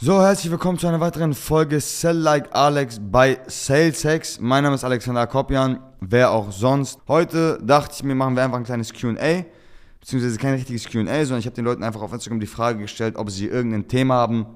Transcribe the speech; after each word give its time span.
So, 0.00 0.22
herzlich 0.22 0.52
willkommen 0.52 0.78
zu 0.78 0.86
einer 0.86 1.00
weiteren 1.00 1.34
Folge 1.34 1.80
Sell 1.80 2.18
Like 2.18 2.54
Alex 2.54 3.00
bei 3.02 3.40
SalesX. 3.48 4.38
Mein 4.38 4.62
Name 4.62 4.76
ist 4.76 4.84
Alexander 4.84 5.26
Kopjan, 5.26 5.80
wer 6.00 6.30
auch 6.30 6.52
sonst. 6.52 7.00
Heute 7.08 7.58
dachte 7.60 7.94
ich 7.96 8.04
mir, 8.04 8.14
machen 8.14 8.36
wir 8.36 8.44
einfach 8.44 8.58
ein 8.58 8.62
kleines 8.62 8.94
Q&A, 8.94 9.44
beziehungsweise 9.98 10.38
kein 10.38 10.54
richtiges 10.54 10.88
Q&A, 10.88 11.02
sondern 11.24 11.40
ich 11.40 11.46
habe 11.46 11.56
den 11.56 11.64
Leuten 11.64 11.82
einfach 11.82 12.00
auf 12.00 12.12
Instagram 12.12 12.38
die 12.38 12.46
Frage 12.46 12.78
gestellt, 12.78 13.16
ob 13.16 13.28
sie 13.28 13.46
irgendein 13.46 13.88
Thema 13.88 14.14
haben, 14.14 14.46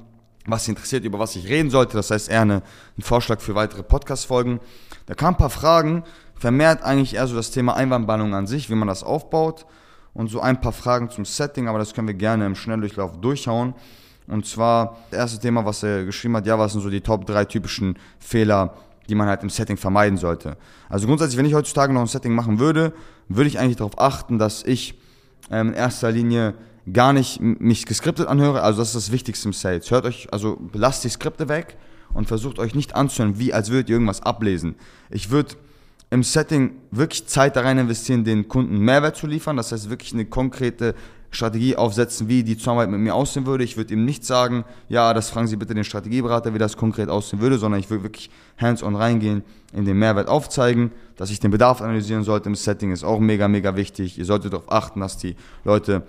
was 0.46 0.66
sie 0.66 0.70
interessiert, 0.70 1.04
über 1.04 1.18
was 1.18 1.34
ich 1.34 1.48
reden 1.48 1.70
sollte. 1.70 1.96
Das 1.96 2.12
heißt 2.12 2.30
eher 2.30 2.42
eine, 2.42 2.62
ein 2.96 3.02
Vorschlag 3.02 3.40
für 3.40 3.56
weitere 3.56 3.82
Podcast-Folgen. 3.82 4.60
Da 5.06 5.14
kamen 5.14 5.34
ein 5.34 5.38
paar 5.38 5.50
Fragen, 5.50 6.04
vermehrt 6.36 6.84
eigentlich 6.84 7.16
eher 7.16 7.26
so 7.26 7.34
das 7.34 7.50
Thema 7.50 7.74
Einwandbannung 7.74 8.32
an 8.32 8.46
sich, 8.46 8.70
wie 8.70 8.76
man 8.76 8.86
das 8.86 9.02
aufbaut 9.02 9.66
und 10.14 10.28
so 10.28 10.40
ein 10.40 10.60
paar 10.60 10.70
Fragen 10.70 11.10
zum 11.10 11.24
Setting, 11.24 11.66
aber 11.66 11.80
das 11.80 11.94
können 11.94 12.06
wir 12.06 12.14
gerne 12.14 12.46
im 12.46 12.54
Schnelldurchlauf 12.54 13.20
durchhauen. 13.20 13.74
Und 14.26 14.46
zwar, 14.46 14.98
das 15.10 15.18
erste 15.18 15.40
Thema, 15.40 15.64
was 15.64 15.82
er 15.82 16.04
geschrieben 16.04 16.36
hat, 16.36 16.46
ja, 16.46 16.58
was 16.58 16.72
sind 16.72 16.80
so 16.80 16.90
die 16.90 17.00
Top 17.00 17.26
3 17.26 17.44
typischen 17.44 17.98
Fehler, 18.18 18.74
die 19.08 19.14
man 19.14 19.28
halt 19.28 19.42
im 19.42 19.50
Setting 19.50 19.76
vermeiden 19.76 20.16
sollte. 20.16 20.56
Also 20.88 21.06
grundsätzlich, 21.06 21.38
wenn 21.38 21.46
ich 21.46 21.54
heutzutage 21.54 21.92
noch 21.92 22.00
ein 22.00 22.06
Setting 22.06 22.34
machen 22.34 22.58
würde, 22.58 22.92
würde 23.28 23.48
ich 23.48 23.58
eigentlich 23.58 23.76
darauf 23.76 23.98
achten, 23.98 24.38
dass 24.38 24.62
ich 24.62 24.98
ähm, 25.50 25.68
in 25.68 25.74
erster 25.74 26.10
Linie 26.12 26.54
gar 26.92 27.12
nicht 27.12 27.40
mich 27.40 27.86
geskriptet 27.86 28.26
anhöre. 28.26 28.62
Also 28.62 28.80
das 28.80 28.88
ist 28.88 29.08
das 29.08 29.12
Wichtigste 29.12 29.48
im 29.48 29.52
Sales. 29.52 29.90
Hört 29.90 30.04
euch, 30.04 30.32
also 30.32 30.58
lasst 30.72 31.04
die 31.04 31.08
Skripte 31.08 31.48
weg 31.48 31.76
und 32.14 32.26
versucht 32.26 32.58
euch 32.58 32.74
nicht 32.74 32.94
anzuhören, 32.94 33.38
wie 33.38 33.52
als 33.52 33.70
würdet 33.70 33.88
ihr 33.88 33.96
irgendwas 33.96 34.22
ablesen. 34.22 34.76
Ich 35.10 35.30
würde 35.30 35.54
im 36.12 36.22
Setting 36.22 36.72
wirklich 36.90 37.26
Zeit 37.26 37.56
da 37.56 37.62
rein 37.62 37.78
investieren, 37.78 38.22
den 38.22 38.46
Kunden 38.46 38.76
Mehrwert 38.76 39.16
zu 39.16 39.26
liefern. 39.26 39.56
Das 39.56 39.72
heißt 39.72 39.88
wirklich 39.88 40.12
eine 40.12 40.26
konkrete 40.26 40.94
Strategie 41.30 41.74
aufsetzen, 41.74 42.28
wie 42.28 42.44
die 42.44 42.58
Zusammenarbeit 42.58 42.90
mit 42.90 43.00
mir 43.00 43.14
aussehen 43.14 43.46
würde. 43.46 43.64
Ich 43.64 43.78
würde 43.78 43.94
ihm 43.94 44.04
nicht 44.04 44.22
sagen, 44.22 44.66
ja, 44.90 45.14
das 45.14 45.30
fragen 45.30 45.46
Sie 45.46 45.56
bitte 45.56 45.72
den 45.72 45.84
Strategieberater, 45.84 46.52
wie 46.52 46.58
das 46.58 46.76
konkret 46.76 47.08
aussehen 47.08 47.40
würde, 47.40 47.56
sondern 47.56 47.80
ich 47.80 47.88
würde 47.88 48.02
wirklich 48.02 48.28
hands-on 48.60 48.94
reingehen, 48.94 49.42
in 49.72 49.86
den 49.86 49.96
Mehrwert 49.96 50.28
aufzeigen, 50.28 50.92
dass 51.16 51.30
ich 51.30 51.40
den 51.40 51.50
Bedarf 51.50 51.80
analysieren 51.80 52.24
sollte 52.24 52.50
im 52.50 52.56
Setting, 52.56 52.92
ist 52.92 53.04
auch 53.04 53.18
mega, 53.18 53.48
mega 53.48 53.74
wichtig. 53.74 54.18
Ihr 54.18 54.26
solltet 54.26 54.52
darauf 54.52 54.70
achten, 54.70 55.00
dass 55.00 55.16
die 55.16 55.34
Leute 55.64 56.02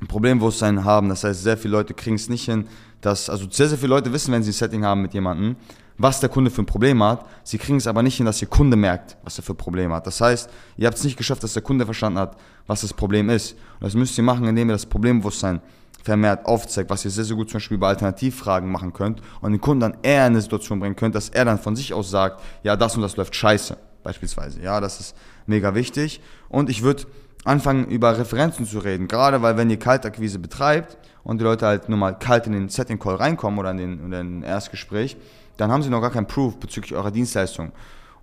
ein 0.00 0.06
Problembewusstsein 0.06 0.84
haben. 0.84 1.10
Das 1.10 1.22
heißt, 1.22 1.42
sehr 1.42 1.58
viele 1.58 1.72
Leute 1.72 1.92
kriegen 1.92 2.16
es 2.16 2.30
nicht 2.30 2.46
hin, 2.46 2.66
dass, 3.02 3.28
also 3.28 3.46
sehr, 3.50 3.68
sehr 3.68 3.76
viele 3.76 3.90
Leute 3.90 4.10
wissen, 4.10 4.32
wenn 4.32 4.42
sie 4.42 4.52
ein 4.52 4.54
Setting 4.54 4.86
haben 4.86 5.02
mit 5.02 5.12
jemandem, 5.12 5.56
was 5.98 6.20
der 6.20 6.28
Kunde 6.28 6.50
für 6.50 6.62
ein 6.62 6.66
Problem 6.66 7.02
hat. 7.02 7.24
Sie 7.44 7.58
kriegen 7.58 7.78
es 7.78 7.86
aber 7.86 8.02
nicht 8.02 8.16
hin, 8.16 8.26
dass 8.26 8.42
ihr 8.42 8.48
Kunde 8.48 8.76
merkt, 8.76 9.16
was 9.22 9.38
er 9.38 9.44
für 9.44 9.52
ein 9.52 9.56
Problem 9.56 9.92
hat. 9.92 10.06
Das 10.06 10.20
heißt, 10.20 10.50
ihr 10.76 10.86
habt 10.86 10.98
es 10.98 11.04
nicht 11.04 11.16
geschafft, 11.16 11.42
dass 11.42 11.52
der 11.52 11.62
Kunde 11.62 11.84
verstanden 11.84 12.18
hat, 12.18 12.36
was 12.66 12.80
das 12.80 12.92
Problem 12.92 13.30
ist. 13.30 13.52
Und 13.52 13.84
das 13.84 13.94
müsst 13.94 14.18
ihr 14.18 14.24
machen, 14.24 14.46
indem 14.46 14.68
ihr 14.68 14.74
das 14.74 14.86
Problembewusstsein 14.86 15.60
vermehrt 16.02 16.44
aufzeigt, 16.44 16.90
was 16.90 17.04
ihr 17.04 17.10
sehr, 17.10 17.24
sehr 17.24 17.36
gut 17.36 17.48
zum 17.48 17.56
Beispiel 17.56 17.78
bei 17.78 17.88
Alternativfragen 17.88 18.70
machen 18.70 18.92
könnt 18.92 19.22
und 19.40 19.52
den 19.52 19.60
Kunden 19.60 19.80
dann 19.80 19.96
eher 20.02 20.26
in 20.26 20.32
eine 20.32 20.40
Situation 20.42 20.78
bringen 20.78 20.96
könnt, 20.96 21.14
dass 21.14 21.30
er 21.30 21.46
dann 21.46 21.58
von 21.58 21.76
sich 21.76 21.94
aus 21.94 22.10
sagt, 22.10 22.42
ja, 22.62 22.76
das 22.76 22.94
und 22.94 23.02
das 23.02 23.16
läuft 23.16 23.34
scheiße, 23.34 23.76
beispielsweise. 24.02 24.60
Ja, 24.60 24.80
das 24.80 25.00
ist 25.00 25.16
mega 25.46 25.74
wichtig. 25.74 26.20
Und 26.50 26.68
ich 26.68 26.82
würde 26.82 27.04
anfangen, 27.44 27.86
über 27.86 28.18
Referenzen 28.18 28.66
zu 28.66 28.80
reden, 28.80 29.08
gerade 29.08 29.40
weil 29.40 29.56
wenn 29.56 29.70
ihr 29.70 29.78
Kaltakquise 29.78 30.38
betreibt 30.38 30.98
und 31.24 31.40
die 31.40 31.44
Leute 31.44 31.66
halt 31.66 31.88
nur 31.88 31.98
mal 31.98 32.12
kalt 32.12 32.46
in 32.46 32.52
den 32.52 32.68
Setting 32.68 32.98
Call 32.98 33.16
reinkommen 33.16 33.58
oder 33.58 33.70
in 33.72 33.78
den, 33.78 34.04
in 34.04 34.10
den 34.10 34.42
Erstgespräch, 34.42 35.16
dann 35.56 35.72
haben 35.72 35.82
sie 35.82 35.90
noch 35.90 36.00
gar 36.00 36.10
keinen 36.10 36.26
Proof 36.26 36.58
bezüglich 36.58 36.94
eurer 36.94 37.10
Dienstleistung. 37.10 37.72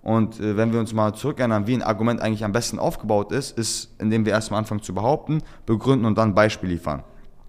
Und 0.02 0.40
äh, 0.40 0.56
wenn 0.56 0.72
wir 0.72 0.80
uns 0.80 0.92
mal 0.92 1.14
zurückerinnern, 1.14 1.66
wie 1.66 1.74
ein 1.74 1.82
Argument 1.82 2.20
eigentlich 2.20 2.44
am 2.44 2.52
besten 2.52 2.78
aufgebaut 2.78 3.32
ist, 3.32 3.56
ist, 3.56 3.90
indem 4.00 4.24
wir 4.24 4.32
erstmal 4.32 4.58
anfangen 4.58 4.82
zu 4.82 4.94
behaupten, 4.94 5.42
begründen 5.66 6.06
und 6.06 6.18
dann 6.18 6.34
Beispiel 6.34 6.70
liefern. 6.70 7.04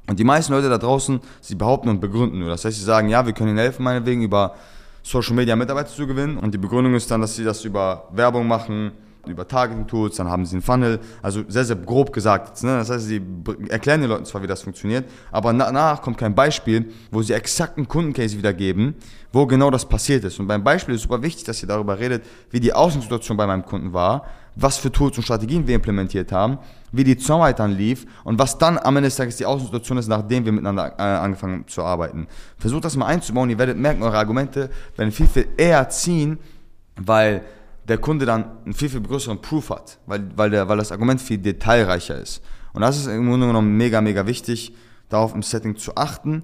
Und 0.07 0.19
die 0.19 0.23
meisten 0.23 0.53
Leute 0.53 0.69
da 0.69 0.77
draußen, 0.77 1.21
sie 1.41 1.55
behaupten 1.55 1.89
und 1.89 2.01
begründen 2.01 2.39
nur. 2.39 2.49
Das 2.49 2.65
heißt, 2.65 2.77
sie 2.77 2.83
sagen, 2.83 3.09
ja, 3.09 3.25
wir 3.25 3.33
können 3.33 3.49
ihnen 3.49 3.59
helfen, 3.59 3.83
meinetwegen 3.83 4.21
über 4.21 4.55
Social 5.01 5.35
Media 5.35 5.55
Mitarbeiter 5.55 5.89
zu 5.89 6.05
gewinnen. 6.05 6.37
Und 6.37 6.53
die 6.53 6.57
Begründung 6.57 6.93
ist 6.93 7.09
dann, 7.09 7.21
dass 7.21 7.35
sie 7.35 7.43
das 7.43 7.63
über 7.63 8.09
Werbung 8.11 8.47
machen, 8.47 8.91
über 9.27 9.47
Targeting-Tools, 9.47 10.17
dann 10.17 10.29
haben 10.29 10.45
sie 10.45 10.55
einen 10.55 10.61
Funnel, 10.61 10.99
also 11.21 11.43
sehr, 11.47 11.63
sehr 11.63 11.77
grob 11.77 12.11
gesagt. 12.11 12.61
Ne? 12.63 12.77
Das 12.77 12.89
heißt, 12.89 13.05
sie 13.05 13.21
erklären 13.69 14.01
den 14.01 14.09
Leuten 14.09 14.25
zwar, 14.25 14.43
wie 14.43 14.47
das 14.47 14.63
funktioniert, 14.63 15.05
aber 15.31 15.53
danach 15.53 16.01
kommt 16.01 16.17
kein 16.17 16.35
Beispiel, 16.35 16.91
wo 17.11 17.21
sie 17.21 17.33
exakt 17.33 17.77
einen 17.77 17.87
Kundencase 17.87 18.37
wiedergeben, 18.37 18.95
wo 19.31 19.45
genau 19.45 19.71
das 19.71 19.85
passiert 19.87 20.23
ist. 20.25 20.39
Und 20.39 20.47
beim 20.47 20.63
Beispiel 20.63 20.95
ist 20.95 21.03
super 21.03 21.21
wichtig, 21.21 21.45
dass 21.45 21.61
ihr 21.61 21.67
darüber 21.67 21.99
redet, 21.99 22.23
wie 22.51 22.59
die 22.59 22.73
Außensituation 22.73 23.37
bei 23.37 23.47
meinem 23.47 23.65
Kunden 23.65 23.93
war, 23.93 24.25
was 24.55 24.77
für 24.77 24.91
Tools 24.91 25.17
und 25.17 25.23
Strategien 25.23 25.65
wir 25.67 25.75
implementiert 25.75 26.31
haben, 26.31 26.59
wie 26.91 27.03
die 27.03 27.17
Zusammenarbeit 27.17 27.59
dann 27.59 27.71
lief 27.71 28.05
und 28.23 28.37
was 28.37 28.57
dann 28.57 28.77
am 28.77 28.97
Ende 28.97 29.07
des 29.07 29.15
Tages 29.15 29.37
die 29.37 29.45
Außensituation 29.45 29.97
ist, 29.97 30.07
nachdem 30.07 30.45
wir 30.45 30.51
miteinander 30.51 30.93
äh, 30.97 31.01
angefangen 31.01 31.53
haben 31.53 31.67
zu 31.67 31.81
arbeiten. 31.81 32.27
Versucht 32.57 32.85
das 32.85 32.95
mal 32.95 33.07
einzubauen, 33.07 33.49
ihr 33.49 33.57
werdet 33.57 33.77
merken, 33.77 34.03
eure 34.03 34.17
Argumente 34.17 34.69
werden 34.95 35.11
viel, 35.11 35.27
viel 35.27 35.47
eher 35.57 35.89
ziehen, 35.89 36.37
weil 36.95 37.41
der 37.87 37.97
Kunde 37.97 38.25
dann 38.25 38.45
einen 38.65 38.73
viel, 38.73 38.89
viel 38.89 39.01
größeren 39.01 39.41
Proof 39.41 39.69
hat, 39.69 39.99
weil, 40.05 40.25
weil, 40.35 40.49
der, 40.49 40.67
weil 40.69 40.77
das 40.77 40.91
Argument 40.91 41.21
viel 41.21 41.37
detailreicher 41.37 42.17
ist. 42.17 42.41
Und 42.73 42.81
das 42.81 42.97
ist 42.97 43.07
im 43.07 43.27
Grunde 43.27 43.47
genommen 43.47 43.75
mega, 43.77 44.01
mega 44.01 44.25
wichtig, 44.25 44.73
darauf 45.09 45.35
im 45.35 45.43
Setting 45.43 45.75
zu 45.75 45.95
achten. 45.95 46.43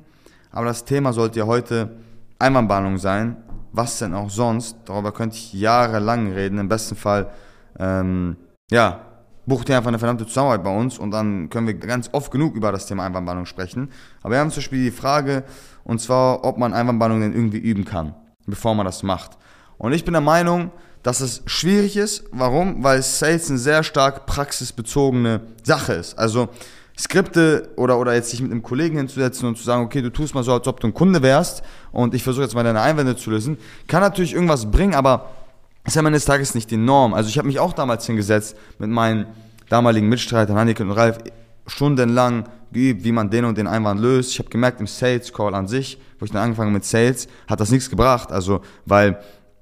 Aber 0.52 0.66
das 0.66 0.86
Thema 0.86 1.14
sollte 1.14 1.40
ja 1.40 1.46
heute 1.46 1.98
Einwandbahnung 2.38 2.98
sein. 2.98 3.38
Was 3.72 4.00
denn 4.00 4.14
auch 4.14 4.30
sonst? 4.30 4.78
Darüber 4.86 5.12
könnte 5.12 5.36
ich 5.36 5.54
jahrelang 5.54 6.32
reden. 6.32 6.58
Im 6.58 6.68
besten 6.68 6.96
Fall, 6.96 7.30
ähm, 7.78 8.36
ja, 8.72 9.02
bucht 9.46 9.70
ihr 9.70 9.78
einfach 9.78 9.90
eine 9.90 10.00
verdammte 10.00 10.26
Zusammenarbeit 10.26 10.64
bei 10.64 10.76
uns 10.76 10.98
und 10.98 11.12
dann 11.12 11.50
können 11.50 11.68
wir 11.68 11.74
ganz 11.74 12.10
oft 12.14 12.32
genug 12.32 12.56
über 12.56 12.72
das 12.72 12.86
Thema 12.86 13.06
Einwandbahnung 13.06 13.46
sprechen. 13.46 13.90
Aber 14.22 14.34
wir 14.34 14.40
haben 14.40 14.52
zum 14.52 14.58
Beispiel 14.58 14.84
die 14.84 14.92
Frage, 14.92 15.44
und 15.84 16.00
zwar, 16.00 16.46
ob 16.46 16.58
man 16.58 16.74
Einwandbahnung 16.74 17.22
denn 17.22 17.34
irgendwie 17.34 17.58
üben 17.58 17.86
kann, 17.86 18.14
bevor 18.46 18.76
man 18.76 18.86
das 18.86 19.04
macht. 19.04 19.38
Und 19.78 19.94
ich 19.94 20.06
bin 20.06 20.14
der 20.14 20.22
Meinung, 20.22 20.72
dass 21.04 21.22
es 21.22 21.42
schwierig 21.46 21.98
ist. 21.98 22.24
Warum? 22.32 22.84
Weil 22.84 23.02
Sales 23.02 23.50
eine 23.50 23.60
sehr 23.60 23.84
stark 23.84 24.26
praxisbezogene 24.26 25.42
Sache 25.64 25.94
ist. 25.94 26.18
Also 26.18 26.50
Skripte 26.98 27.70
oder, 27.78 27.98
oder 27.98 28.14
jetzt 28.14 28.30
sich 28.30 28.42
mit 28.42 28.52
einem 28.52 28.62
Kollegen 28.62 28.98
hinzusetzen 28.98 29.48
und 29.48 29.58
zu 29.58 29.64
sagen, 29.64 29.84
okay, 29.84 30.02
du 30.02 30.10
tust 30.10 30.36
mal 30.36 30.44
so, 30.44 30.52
als 30.52 30.68
ob 30.68 30.82
du 30.82 30.88
ein 30.88 30.94
Kunde 30.94 31.22
wärst 31.22 31.64
und 31.94 32.14
ich 32.14 32.24
versuche 32.24 32.44
jetzt 32.44 32.56
mal 32.56 32.64
deine 32.64 32.82
Einwände 32.82 33.16
zu 33.16 33.30
lösen, 33.30 33.58
kann 33.88 34.02
natürlich 34.02 34.34
irgendwas 34.34 34.70
bringen, 34.70 34.96
aber 34.96 35.30
ist 35.86 35.98
am 35.98 36.06
Ende 36.06 36.18
des 36.18 36.26
Tages 36.26 36.56
nicht 36.56 36.70
die 36.72 36.78
Norm. 36.78 37.14
Also 37.14 37.30
ich 37.30 37.38
habe 37.38 37.48
mich 37.48 37.60
auch 37.60 37.72
damals 37.72 38.06
hingesetzt 38.06 38.58
mit 38.80 38.90
meinen 38.90 39.28
damaligen 39.70 40.10
Mitstreitern, 40.10 40.58
Hanneke 40.58 40.84
und 40.84 40.92
Ralf, 40.92 41.20
stundenlang 41.68 42.50
geübt, 42.72 43.04
wie 43.04 43.12
man 43.12 43.30
den 43.30 43.46
und 43.46 43.58
den 43.58 43.68
Einwand 43.68 44.02
löst. 44.02 44.32
Ich 44.32 44.40
habe 44.40 44.50
gemerkt, 44.50 44.82
im 44.82 44.88
Sales 44.88 45.32
Call 45.32 45.56
an 45.56 45.68
sich, 45.68 46.00
wo 46.20 46.26
ich 46.26 46.32
dann 46.32 46.44
angefangen 46.44 46.74
mit 46.74 46.84
Sales, 46.84 47.28
hat 47.48 47.60
das 47.62 47.72
nichts 47.72 47.90
gebracht. 47.90 48.32
Also, 48.32 48.62
weil 48.86 49.20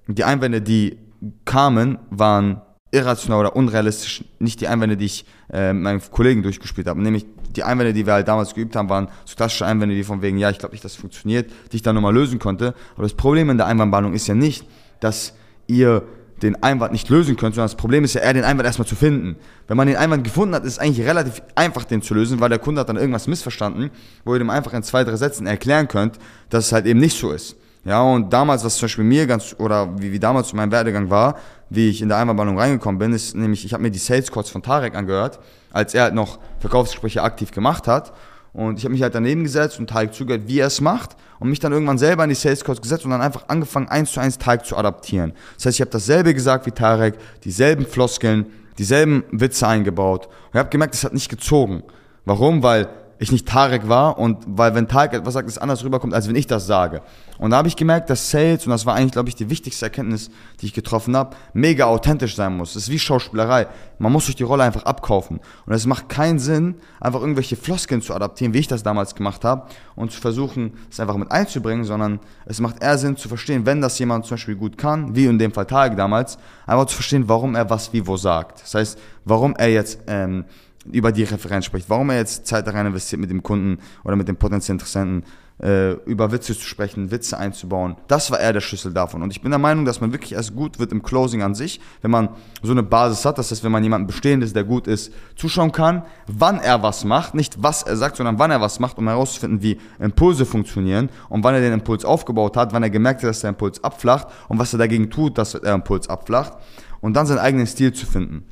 die 0.07 0.23
Einwände, 0.23 0.61
die 0.61 0.97
kamen, 1.45 1.99
waren 2.09 2.61
irrational 2.91 3.39
oder 3.41 3.55
unrealistisch 3.55 4.23
nicht 4.39 4.61
die 4.61 4.67
Einwände, 4.67 4.97
die 4.97 5.05
ich 5.05 5.25
äh, 5.51 5.73
meinen 5.73 6.01
Kollegen 6.11 6.43
durchgespielt 6.43 6.87
habe. 6.87 7.01
Nämlich 7.01 7.25
die 7.55 7.63
Einwände, 7.63 7.93
die 7.93 8.05
wir 8.05 8.13
halt 8.13 8.27
damals 8.27 8.53
geübt 8.53 8.75
haben, 8.75 8.89
waren 8.89 9.09
so 9.25 9.35
klassische 9.35 9.65
Einwände, 9.65 9.95
die 9.95 10.03
von 10.03 10.21
wegen, 10.21 10.37
ja, 10.37 10.49
ich 10.49 10.59
glaube 10.59 10.73
nicht, 10.73 10.85
dass 10.85 10.93
es 10.93 10.97
funktioniert, 10.97 11.51
die 11.71 11.77
ich 11.77 11.81
dann 11.81 11.95
nochmal 11.95 12.13
lösen 12.13 12.39
konnte. 12.39 12.73
Aber 12.93 13.03
das 13.03 13.13
Problem 13.13 13.49
in 13.49 13.57
der 13.57 13.67
Einwandbehandlung 13.67 14.13
ist 14.13 14.27
ja 14.27 14.35
nicht, 14.35 14.65
dass 14.99 15.33
ihr 15.67 16.03
den 16.41 16.61
Einwand 16.61 16.91
nicht 16.91 17.09
lösen 17.09 17.35
könnt, 17.35 17.55
sondern 17.55 17.69
das 17.69 17.75
Problem 17.75 18.03
ist 18.03 18.13
ja 18.13 18.21
eher, 18.21 18.33
den 18.33 18.43
Einwand 18.43 18.67
erstmal 18.67 18.87
zu 18.87 18.95
finden. 18.95 19.37
Wenn 19.67 19.75
man 19.75 19.87
den 19.87 19.97
Einwand 19.97 20.23
gefunden 20.23 20.53
hat, 20.53 20.63
ist 20.65 20.73
es 20.73 20.79
eigentlich 20.79 21.05
relativ 21.05 21.41
einfach, 21.55 21.83
den 21.83 22.01
zu 22.01 22.13
lösen, 22.13 22.39
weil 22.39 22.49
der 22.49 22.59
Kunde 22.59 22.81
hat 22.81 22.89
dann 22.89 22.97
irgendwas 22.97 23.27
missverstanden, 23.27 23.89
wo 24.23 24.33
ihr 24.33 24.39
dem 24.39 24.51
einfach 24.51 24.73
in 24.73 24.83
zwei, 24.83 25.03
drei 25.03 25.15
Sätzen 25.15 25.47
erklären 25.47 25.87
könnt, 25.87 26.19
dass 26.49 26.67
es 26.67 26.71
halt 26.71 26.85
eben 26.85 26.99
nicht 26.99 27.17
so 27.17 27.31
ist. 27.31 27.55
Ja, 27.87 28.01
und 28.01 28.33
damals, 28.33 28.65
was 28.65 28.75
zum 28.75 28.87
Beispiel 28.87 29.05
mir 29.05 29.25
ganz, 29.25 29.55
oder 29.59 29.87
wie, 29.97 30.11
wie 30.11 30.19
damals 30.19 30.51
mein 30.51 30.69
Werdegang 30.73 31.09
war, 31.09 31.37
wie 31.69 31.89
ich 31.89 32.01
in 32.01 32.09
der 32.09 32.17
Einwandbehandlung 32.17 32.59
reingekommen 32.59 32.99
bin, 32.99 33.13
ist 33.13 33.33
nämlich, 33.33 33.63
ich 33.63 33.71
habe 33.71 33.81
mir 33.81 33.91
die 33.91 33.97
Sales 33.97 34.29
Calls 34.29 34.49
von 34.49 34.61
Tarek 34.61 34.93
angehört, 34.93 35.39
als 35.71 35.93
er 35.93 36.03
halt 36.03 36.13
noch 36.13 36.37
Verkaufsgespräche 36.59 37.23
aktiv 37.23 37.51
gemacht 37.51 37.87
hat. 37.87 38.11
Und 38.51 38.77
ich 38.77 38.83
habe 38.83 38.91
mich 38.91 39.03
halt 39.03 39.15
daneben 39.15 39.45
gesetzt 39.45 39.79
und 39.79 39.89
Tarek 39.89 40.13
zugehört, 40.13 40.43
wie 40.47 40.59
er 40.59 40.67
es 40.67 40.81
macht 40.81 41.15
und 41.39 41.49
mich 41.49 41.61
dann 41.61 41.71
irgendwann 41.71 41.97
selber 41.97 42.25
in 42.25 42.29
die 42.29 42.35
Sales 42.35 42.65
Calls 42.65 42.81
gesetzt 42.81 43.05
und 43.05 43.11
dann 43.11 43.21
einfach 43.21 43.47
angefangen, 43.47 43.87
eins 43.87 44.11
zu 44.11 44.19
eins 44.19 44.37
Tarek 44.37 44.65
zu 44.65 44.75
adaptieren. 44.75 45.31
Das 45.55 45.67
heißt, 45.67 45.77
ich 45.77 45.81
habe 45.81 45.91
dasselbe 45.91 46.33
gesagt 46.33 46.65
wie 46.65 46.71
Tarek, 46.71 47.15
dieselben 47.45 47.85
Floskeln, 47.85 48.47
dieselben 48.77 49.23
Witze 49.31 49.65
eingebaut. 49.65 50.25
Und 50.25 50.55
ich 50.55 50.59
habe 50.59 50.69
gemerkt, 50.69 50.93
es 50.93 51.05
hat 51.05 51.13
nicht 51.13 51.29
gezogen. 51.29 51.83
Warum? 52.25 52.63
Weil 52.63 52.89
ich 53.19 53.31
nicht 53.31 53.47
Tarek 53.47 53.89
war 53.89 54.17
und 54.19 54.43
weil 54.47 54.75
wenn 54.75 54.87
Tarek 54.87 55.13
etwas 55.13 55.33
sagt, 55.33 55.49
es 55.49 55.57
anders 55.57 55.83
rüberkommt, 55.83 56.13
als 56.13 56.27
wenn 56.27 56.35
ich 56.35 56.47
das 56.47 56.67
sage. 56.67 57.01
Und 57.39 57.51
da 57.51 57.57
habe 57.57 57.67
ich 57.67 57.75
gemerkt, 57.75 58.09
dass 58.09 58.31
Sales, 58.31 58.65
und 58.65 58.71
das 58.71 58.85
war 58.85 58.95
eigentlich, 58.95 59.11
glaube 59.11 59.29
ich, 59.29 59.35
die 59.35 59.49
wichtigste 59.49 59.85
Erkenntnis, 59.85 60.29
die 60.59 60.67
ich 60.67 60.73
getroffen 60.73 61.15
habe, 61.15 61.35
mega 61.53 61.85
authentisch 61.85 62.35
sein 62.35 62.57
muss. 62.57 62.75
Es 62.75 62.83
ist 62.83 62.89
wie 62.89 62.99
Schauspielerei. 62.99 63.67
Man 63.99 64.11
muss 64.11 64.25
sich 64.25 64.35
die 64.35 64.43
Rolle 64.43 64.63
einfach 64.63 64.83
abkaufen. 64.83 65.39
Und 65.65 65.73
es 65.73 65.85
macht 65.85 66.09
keinen 66.09 66.39
Sinn, 66.39 66.75
einfach 66.99 67.21
irgendwelche 67.21 67.55
Floskeln 67.55 68.01
zu 68.01 68.13
adaptieren, 68.13 68.53
wie 68.53 68.59
ich 68.59 68.67
das 68.67 68.83
damals 68.83 69.15
gemacht 69.15 69.43
habe, 69.43 69.67
und 69.95 70.11
zu 70.11 70.19
versuchen, 70.19 70.73
es 70.89 70.99
einfach 70.99 71.17
mit 71.17 71.31
einzubringen, 71.31 71.85
sondern 71.85 72.19
es 72.45 72.59
macht 72.59 72.81
eher 72.81 72.97
Sinn 72.97 73.17
zu 73.17 73.27
verstehen, 73.29 73.65
wenn 73.65 73.81
das 73.81 73.97
jemand 73.99 74.25
zum 74.25 74.35
Beispiel 74.35 74.55
gut 74.55 74.77
kann, 74.77 75.15
wie 75.15 75.25
in 75.25 75.39
dem 75.39 75.51
Fall 75.51 75.65
Tarek 75.65 75.95
damals, 75.95 76.37
einfach 76.65 76.85
zu 76.85 76.95
verstehen, 76.95 77.27
warum 77.27 77.55
er 77.55 77.69
was 77.69 77.93
wie 77.93 78.05
wo 78.05 78.17
sagt. 78.17 78.61
Das 78.61 78.73
heißt, 78.75 78.99
warum 79.25 79.55
er 79.55 79.69
jetzt 79.69 79.99
ähm, 80.07 80.45
über 80.91 81.11
die 81.11 81.23
Referenz 81.23 81.65
spricht, 81.65 81.89
warum 81.89 82.09
er 82.09 82.17
jetzt 82.17 82.47
Zeit 82.47 82.67
da 82.67 82.71
rein 82.71 82.85
investiert 82.85 83.19
mit 83.19 83.29
dem 83.29 83.43
Kunden 83.43 83.79
oder 84.03 84.15
mit 84.15 84.27
dem 84.27 84.37
potenziellen 84.37 84.79
Interessenten, 84.79 85.23
äh, 85.61 85.93
über 86.05 86.31
Witze 86.31 86.55
zu 86.55 86.65
sprechen, 86.65 87.09
Witze 87.11 87.37
einzubauen. 87.37 87.95
Das 88.07 88.29
war 88.31 88.39
eher 88.39 88.53
der 88.53 88.61
Schlüssel 88.61 88.93
davon. 88.93 89.23
Und 89.23 89.31
ich 89.31 89.41
bin 89.41 89.49
der 89.49 89.59
Meinung, 89.59 89.85
dass 89.85 90.01
man 90.01 90.11
wirklich 90.11 90.33
erst 90.33 90.55
gut 90.55 90.77
wird 90.77 90.91
im 90.91 91.01
Closing 91.01 91.41
an 91.41 91.55
sich, 91.55 91.81
wenn 92.01 92.11
man 92.11 92.29
so 92.61 92.71
eine 92.71 92.83
Basis 92.83 93.25
hat. 93.25 93.37
Das 93.37 93.49
heißt, 93.49 93.63
wenn 93.63 93.71
man 93.71 93.83
jemanden 93.83 94.07
Bestehendes, 94.07 94.53
der 94.53 94.63
gut 94.63 94.87
ist, 94.87 95.11
zuschauen 95.35 95.71
kann, 95.71 96.03
wann 96.27 96.59
er 96.59 96.83
was 96.83 97.03
macht, 97.05 97.33
nicht 97.33 97.61
was 97.61 97.83
er 97.83 97.97
sagt, 97.97 98.17
sondern 98.17 98.37
wann 98.37 98.51
er 98.51 98.61
was 98.61 98.79
macht, 98.79 98.97
um 98.97 99.07
herauszufinden, 99.07 99.61
wie 99.61 99.79
Impulse 99.99 100.45
funktionieren 100.45 101.09
und 101.29 101.43
wann 101.43 101.55
er 101.55 101.61
den 101.61 101.73
Impuls 101.73 102.05
aufgebaut 102.05 102.55
hat, 102.55 102.73
wann 102.73 102.83
er 102.83 102.89
gemerkt 102.89 103.23
hat, 103.23 103.29
dass 103.29 103.41
der 103.41 103.49
Impuls 103.49 103.83
abflacht 103.83 104.27
und 104.47 104.59
was 104.59 104.73
er 104.73 104.79
dagegen 104.79 105.09
tut, 105.09 105.37
dass 105.37 105.53
der 105.53 105.73
Impuls 105.73 106.07
abflacht 106.07 106.53
und 107.01 107.15
dann 107.15 107.25
seinen 107.25 107.39
eigenen 107.39 107.65
Stil 107.65 107.93
zu 107.93 108.05
finden. 108.05 108.43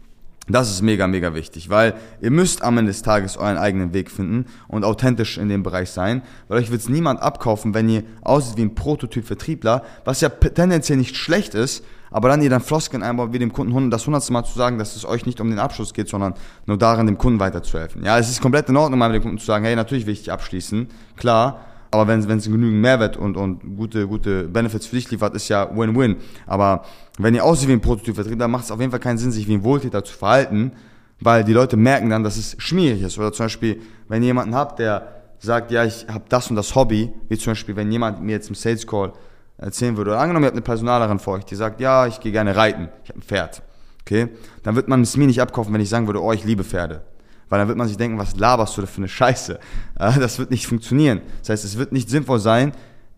Das 0.48 0.70
ist 0.70 0.84
mega, 0.84 1.08
mega 1.08 1.34
wichtig, 1.34 1.70
weil 1.70 1.96
ihr 2.22 2.30
müsst 2.30 2.62
am 2.62 2.78
Ende 2.78 2.92
des 2.92 3.02
Tages 3.02 3.36
euren 3.36 3.58
eigenen 3.58 3.94
Weg 3.94 4.12
finden 4.12 4.46
und 4.68 4.84
authentisch 4.84 5.40
in 5.40 5.50
dem 5.50 5.64
Bereich 5.64 5.90
sein, 5.90 6.22
weil 6.48 6.60
euch 6.60 6.70
wird 6.70 6.82
es 6.82 6.90
niemand 6.90 7.20
abkaufen, 7.20 7.74
wenn 7.74 7.90
ihr 7.90 8.04
aussieht 8.22 8.58
wie 8.58 8.62
ein 8.62 8.76
Prototyp-Vertriebler, 8.76 9.84
was 10.04 10.22
ja 10.22 10.30
tendenziell 10.30 11.00
nicht 11.00 11.16
schlecht 11.16 11.56
ist, 11.56 11.84
aber 12.12 12.30
dann 12.30 12.44
ihr 12.44 12.52
dann 12.52 12.62
Floskeln 12.62 13.02
einbaut, 13.02 13.34
wie 13.34 13.40
dem 13.40 13.54
Kunden 13.54 13.90
das 13.90 14.06
hundertste 14.06 14.34
Mal 14.34 14.44
zu 14.44 14.56
sagen, 14.56 14.78
dass 14.78 14.96
es 14.96 15.04
euch 15.04 15.26
nicht 15.26 15.42
um 15.42 15.50
den 15.50 15.58
Abschluss 15.58 15.94
geht, 15.96 16.10
sondern 16.10 16.36
nur 16.68 16.78
daran, 16.78 17.08
dem 17.08 17.18
Kunden 17.18 17.40
weiterzuhelfen. 17.40 18.04
Ja, 18.04 18.20
es 18.20 18.30
ist 18.30 18.40
komplett 18.40 18.70
in 18.70 18.78
Ordnung, 18.78 19.00
mal 19.00 19.10
mit 19.10 19.16
dem 19.16 19.24
Kunden 19.24 19.40
zu 19.40 19.46
sagen, 19.48 19.66
hey, 19.66 19.76
natürlich 19.76 20.06
will 20.06 20.14
ich 20.14 20.20
dich 20.20 20.32
abschließen, 20.32 20.88
klar, 21.18 21.66
aber 21.96 22.08
wenn 22.08 22.20
es 22.20 22.46
genügend 22.46 22.82
Mehrwert 22.82 23.18
und, 23.18 23.38
und 23.38 23.78
gute, 23.78 24.08
gute 24.08 24.44
Benefits 24.44 24.88
für 24.88 24.96
dich 24.96 25.10
liefert, 25.12 25.36
ist 25.36 25.50
ja 25.50 25.70
Win-Win. 25.76 26.18
Aber 26.46 26.84
wenn 27.18 27.36
ihr 27.36 27.44
aussieht 27.44 27.70
wie 27.70 27.74
ein 27.74 27.82
Prototypvertrieb, 27.82 28.38
dann 28.38 28.52
macht 28.52 28.66
es 28.66 28.72
auf 28.72 28.80
jeden 28.80 28.92
Fall 28.92 29.00
keinen 29.00 29.18
Sinn, 29.18 29.32
sich 29.32 29.48
wie 29.48 29.56
ein 29.56 29.64
Wohltäter 29.64 30.04
zu 30.04 30.14
verhalten, 30.14 30.74
weil 31.20 31.44
die 31.44 31.54
Leute 31.54 31.78
merken 31.78 32.10
dann, 32.10 32.24
dass 32.24 32.38
es 32.38 32.56
schwierig 32.60 33.02
ist. 33.02 33.18
Oder 33.18 33.32
zum 33.32 33.46
Beispiel, 33.46 33.82
wenn 34.08 34.22
ihr 34.22 34.28
jemanden 34.28 34.56
habt, 34.56 34.80
der 34.80 35.16
sagt, 35.40 35.72
ja, 35.72 35.86
ich 35.86 36.06
habe 36.08 36.26
das 36.30 36.50
und 36.50 36.56
das 36.56 36.76
Hobby, 36.76 37.12
wie 37.30 37.38
zum 37.38 37.52
Beispiel, 37.52 37.76
wenn 37.76 37.92
jemand 37.92 38.22
mir 38.22 38.34
jetzt 38.34 38.50
im 38.50 38.56
Sales 38.56 38.86
Call 38.86 39.14
erzählen 39.58 39.96
würde, 39.96 40.12
oder 40.12 40.20
angenommen, 40.20 40.44
ihr 40.44 40.48
habt 40.48 40.56
eine 40.56 40.62
Personalerin 40.62 41.20
vor 41.20 41.36
euch, 41.36 41.46
die 41.46 41.56
sagt, 41.56 41.80
ja, 41.80 42.08
ich 42.08 42.20
gehe 42.20 42.32
gerne 42.32 42.56
reiten, 42.56 42.90
ich 43.04 43.10
habe 43.10 43.20
ein 43.20 43.24
Pferd, 43.24 43.62
okay, 44.02 44.28
dann 44.64 44.76
wird 44.76 44.88
man 44.88 45.02
es 45.02 45.16
mir 45.16 45.28
nicht 45.28 45.42
abkaufen, 45.42 45.74
wenn 45.74 45.82
ich 45.82 45.90
sagen 45.90 46.08
würde, 46.08 46.22
oh, 46.22 46.34
ich 46.34 46.44
liebe 46.44 46.64
Pferde. 46.64 47.02
Weil 47.50 47.60
dann 47.60 47.68
wird 47.68 47.78
man 47.78 47.88
sich 47.88 47.98
denken, 47.98 48.18
was 48.18 48.36
laberst 48.36 48.76
du 48.78 48.82
da 48.82 48.88
für 48.88 48.98
eine 48.98 49.08
Scheiße? 49.08 49.60
Das 49.98 50.40
wird 50.40 50.52
nicht 50.52 50.68
funktionieren. 50.68 51.22
Das 51.40 51.50
heißt, 51.50 51.66
es 51.66 51.78
wird 51.78 51.92
nicht 51.92 52.10
sinnvoll 52.10 52.40
sein, 52.40 52.74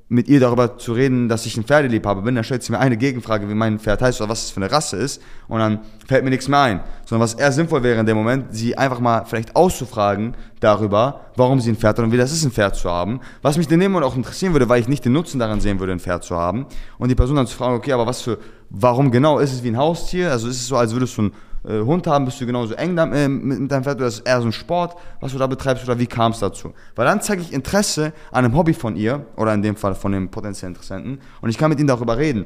mit 0.10 0.30
ihr 0.30 0.40
darüber 0.40 0.78
zu 0.78 0.94
reden, 0.94 1.28
dass 1.28 1.46
ich 1.46 1.58
ein 1.58 1.66
Pferdeliebhaber 1.66 2.22
bin, 2.22 2.36
dann 2.36 2.44
stellt 2.46 2.64
sie 2.64 2.72
mir 2.72 2.80
eine 2.80 2.96
Gegenfrage, 2.96 3.50
wie 3.50 3.54
mein 3.54 3.78
Pferd 3.78 4.02
heißt 4.02 4.22
oder 4.22 4.30
was 4.30 4.46
es 4.46 4.52
für 4.52 4.62
eine 4.62 4.72
Rasse 4.72 4.96
ist, 4.96 5.22
und 5.50 5.60
dann 5.60 5.80
fällt 6.08 6.24
mir 6.24 6.30
nichts 6.30 6.48
mehr 6.48 6.62
ein. 6.62 6.80
Sondern 7.06 7.26
was 7.26 7.34
eher 7.34 7.52
sinnvoll 7.52 7.84
wäre 7.84 8.00
in 8.00 8.06
dem 8.06 8.16
Moment, 8.16 8.46
sie 8.52 8.78
einfach 8.78 9.02
mal 9.02 9.26
vielleicht 9.26 9.56
auszufragen 9.56 10.36
darüber, 10.62 11.26
warum 11.36 11.60
sie 11.60 11.72
ein 11.72 11.76
Pferd 11.76 11.98
hat 11.98 12.06
und 12.06 12.14
wie 12.14 12.18
das 12.18 12.32
ist, 12.32 12.46
ein 12.46 12.52
Pferd 12.52 12.78
zu 12.78 12.90
haben. 12.90 13.20
Was 13.42 13.58
mich 13.58 13.70
in 13.70 13.82
dem 13.82 13.96
auch 13.98 14.16
interessieren 14.16 14.54
würde, 14.54 14.70
weil 14.70 14.80
ich 14.80 14.88
nicht 14.88 15.04
den 15.04 15.12
Nutzen 15.12 15.40
daran 15.40 15.60
sehen 15.60 15.80
würde, 15.82 15.92
ein 15.92 16.00
Pferd 16.00 16.24
zu 16.24 16.38
haben. 16.38 16.68
Und 16.98 17.10
die 17.10 17.16
Person 17.16 17.36
dann 17.36 17.48
zu 17.48 17.58
fragen, 17.58 17.76
okay, 17.76 17.92
aber 17.92 18.08
was 18.08 18.22
für, 18.22 18.38
warum 18.70 19.12
genau 19.12 19.40
ist 19.40 19.52
es 19.52 19.64
wie 19.64 19.70
ein 19.70 19.78
Haustier? 19.78 20.32
Also 20.32 20.48
ist 20.48 20.56
es 20.56 20.68
so, 20.68 20.78
als 20.78 20.94
würdest 20.94 21.18
du 21.18 21.24
ein 21.24 21.32
äh, 21.64 21.80
Hund 21.80 22.08
haben, 22.08 22.26
bist 22.26 22.40
du 22.42 22.46
genauso 22.46 22.74
eng 22.74 22.98
äh, 22.98 23.28
mit 23.28 23.72
deinem 23.72 23.84
Pferd 23.84 23.98
oder 23.98 24.08
ist 24.08 24.16
es 24.16 24.20
eher 24.22 24.42
so 24.42 24.48
ein 24.48 24.52
Sport, 24.52 24.96
was 25.20 25.32
du 25.32 25.38
da 25.38 25.48
betreibst 25.48 25.84
oder 25.84 25.98
wie 26.00 26.08
kam 26.08 26.32
es 26.32 26.40
dazu? 26.40 26.74
Weil 26.96 27.06
dann 27.06 27.22
zeige 27.22 27.42
ich 27.42 27.54
Interesse 27.54 28.14
an 28.32 28.46
einem 28.46 28.56
Hobby 28.56 28.74
von 28.74 28.96
ihr 28.96 29.26
oder 29.36 29.54
in 29.54 29.62
dem 29.62 29.76
Fall 29.76 29.96
von 29.96 30.12
dem 30.12 30.30
potenziellen 30.30 30.74
Interessenten 30.74 31.20
und 31.42 31.50
ich 31.50 31.58
kann 31.58 31.70
mit 31.70 31.80
ihnen 31.80 31.88
darüber 31.88 32.18
reden. 32.18 32.46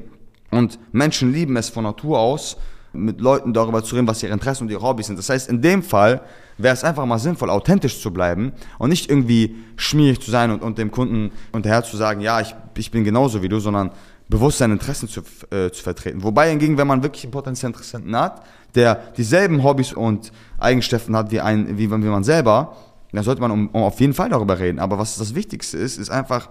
Und 0.52 0.80
Menschen 0.92 1.32
lieben 1.32 1.56
es 1.56 1.70
von 1.70 1.84
Natur 1.84 2.20
aus, 2.20 2.58
mit 2.94 3.22
Leuten 3.22 3.54
darüber 3.54 3.84
zu 3.84 3.96
reden, 3.96 4.08
was 4.08 4.22
ihre 4.22 4.34
Interessen 4.34 4.64
und 4.64 4.70
ihre 4.70 4.82
Hobbys 4.82 5.08
sind. 5.08 5.18
Das 5.18 5.30
heißt, 5.30 5.50
in 5.50 5.62
dem 5.62 5.82
Fall 5.82 6.22
wäre 6.58 6.74
es 6.74 6.84
einfach 6.84 7.06
mal 7.06 7.20
sinnvoll, 7.20 7.50
authentisch 7.50 8.02
zu 8.02 8.12
bleiben 8.12 8.52
und 8.80 8.90
nicht 8.90 9.10
irgendwie 9.10 9.56
schmierig 9.78 10.20
zu 10.22 10.30
sein 10.30 10.52
und, 10.52 10.62
und 10.62 10.78
dem 10.78 10.92
Kunden 10.92 11.32
unterher 11.52 11.84
zu 11.84 11.96
sagen, 11.96 12.22
ja, 12.22 12.42
ich, 12.42 12.54
ich 12.78 12.92
bin 12.92 13.04
genauso 13.04 13.42
wie 13.42 13.50
du, 13.50 13.60
sondern 13.60 13.92
bewusst 14.32 14.58
seine 14.58 14.74
Interessen 14.74 15.08
zu, 15.08 15.22
äh, 15.52 15.70
zu 15.70 15.84
vertreten. 15.84 16.24
Wobei 16.24 16.50
hingegen, 16.50 16.78
wenn 16.78 16.88
man 16.88 17.04
wirklich 17.04 17.26
einen 17.26 17.32
potenziellen 17.32 17.74
Interessenten 17.74 18.16
hat, 18.16 18.42
der 18.74 18.96
dieselben 19.18 19.62
Hobbys 19.64 19.94
und 19.94 20.32
Eigenschaften 20.58 21.16
hat 21.16 21.30
wie, 21.32 21.42
ein, 21.42 21.78
wie, 21.78 21.92
wie 21.92 21.96
man 21.96 22.24
selber, 22.24 22.76
dann 23.12 23.24
sollte 23.24 23.42
man 23.42 23.52
um, 23.52 23.68
um 23.68 23.84
auf 23.84 24.00
jeden 24.00 24.14
Fall 24.14 24.30
darüber 24.30 24.58
reden. 24.58 24.80
Aber 24.80 24.98
was 24.98 25.18
das 25.18 25.36
Wichtigste 25.36 25.78
ist, 25.78 25.98
ist 25.98 26.10
einfach, 26.10 26.50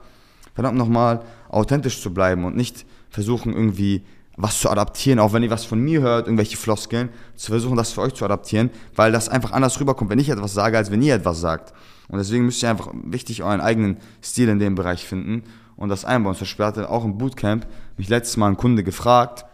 verdammt 0.55 0.77
nochmal, 0.77 1.23
authentisch 1.49 2.01
zu 2.01 2.13
bleiben 2.13 2.45
und 2.45 2.55
nicht 2.55 2.85
versuchen 3.09 3.55
irgendwie 3.55 4.05
was 4.37 4.61
zu 4.61 4.71
adaptieren, 4.71 5.19
auch 5.19 5.33
wenn 5.33 5.43
ihr 5.43 5.51
was 5.51 5.65
von 5.65 5.81
mir 5.81 6.03
hört, 6.03 6.27
irgendwelche 6.27 6.57
Floskeln, 6.57 7.09
zu 7.35 7.51
versuchen, 7.51 7.77
das 7.77 7.93
für 7.93 8.03
euch 8.03 8.15
zu 8.15 8.25
adaptieren, 8.25 8.71
weil 8.95 9.11
das 9.11 9.29
einfach 9.29 9.53
anders 9.53 9.81
rüberkommt, 9.81 10.11
wenn 10.11 10.19
ich 10.19 10.29
etwas 10.29 10.53
sage, 10.53 10.77
als 10.77 10.91
wenn 10.91 11.03
ihr 11.03 11.15
etwas 11.15 11.41
sagt. 11.41 11.73
Und 12.09 12.19
deswegen 12.19 12.45
müsst 12.45 12.63
ihr 12.63 12.71
einfach 12.71 12.91
wichtig 13.05 13.43
euren 13.43 13.61
eigenen 13.61 13.97
Stil 14.23 14.49
in 14.49 14.59
dem 14.59 14.75
Bereich 14.75 15.07
finden 15.07 15.45
und 15.81 15.89
das 15.89 16.05
einbauen. 16.05 16.35
Zum 16.37 16.43
Beispiel 16.43 16.65
hatte 16.65 16.91
auch 16.91 17.05
im 17.05 17.19
Bootcamp 17.19 17.67
mich 17.97 18.09
letztes 18.09 18.37
Mal 18.37 18.49
ein 18.49 18.57
Kunde 18.57 18.85
gefragt, 18.85 19.45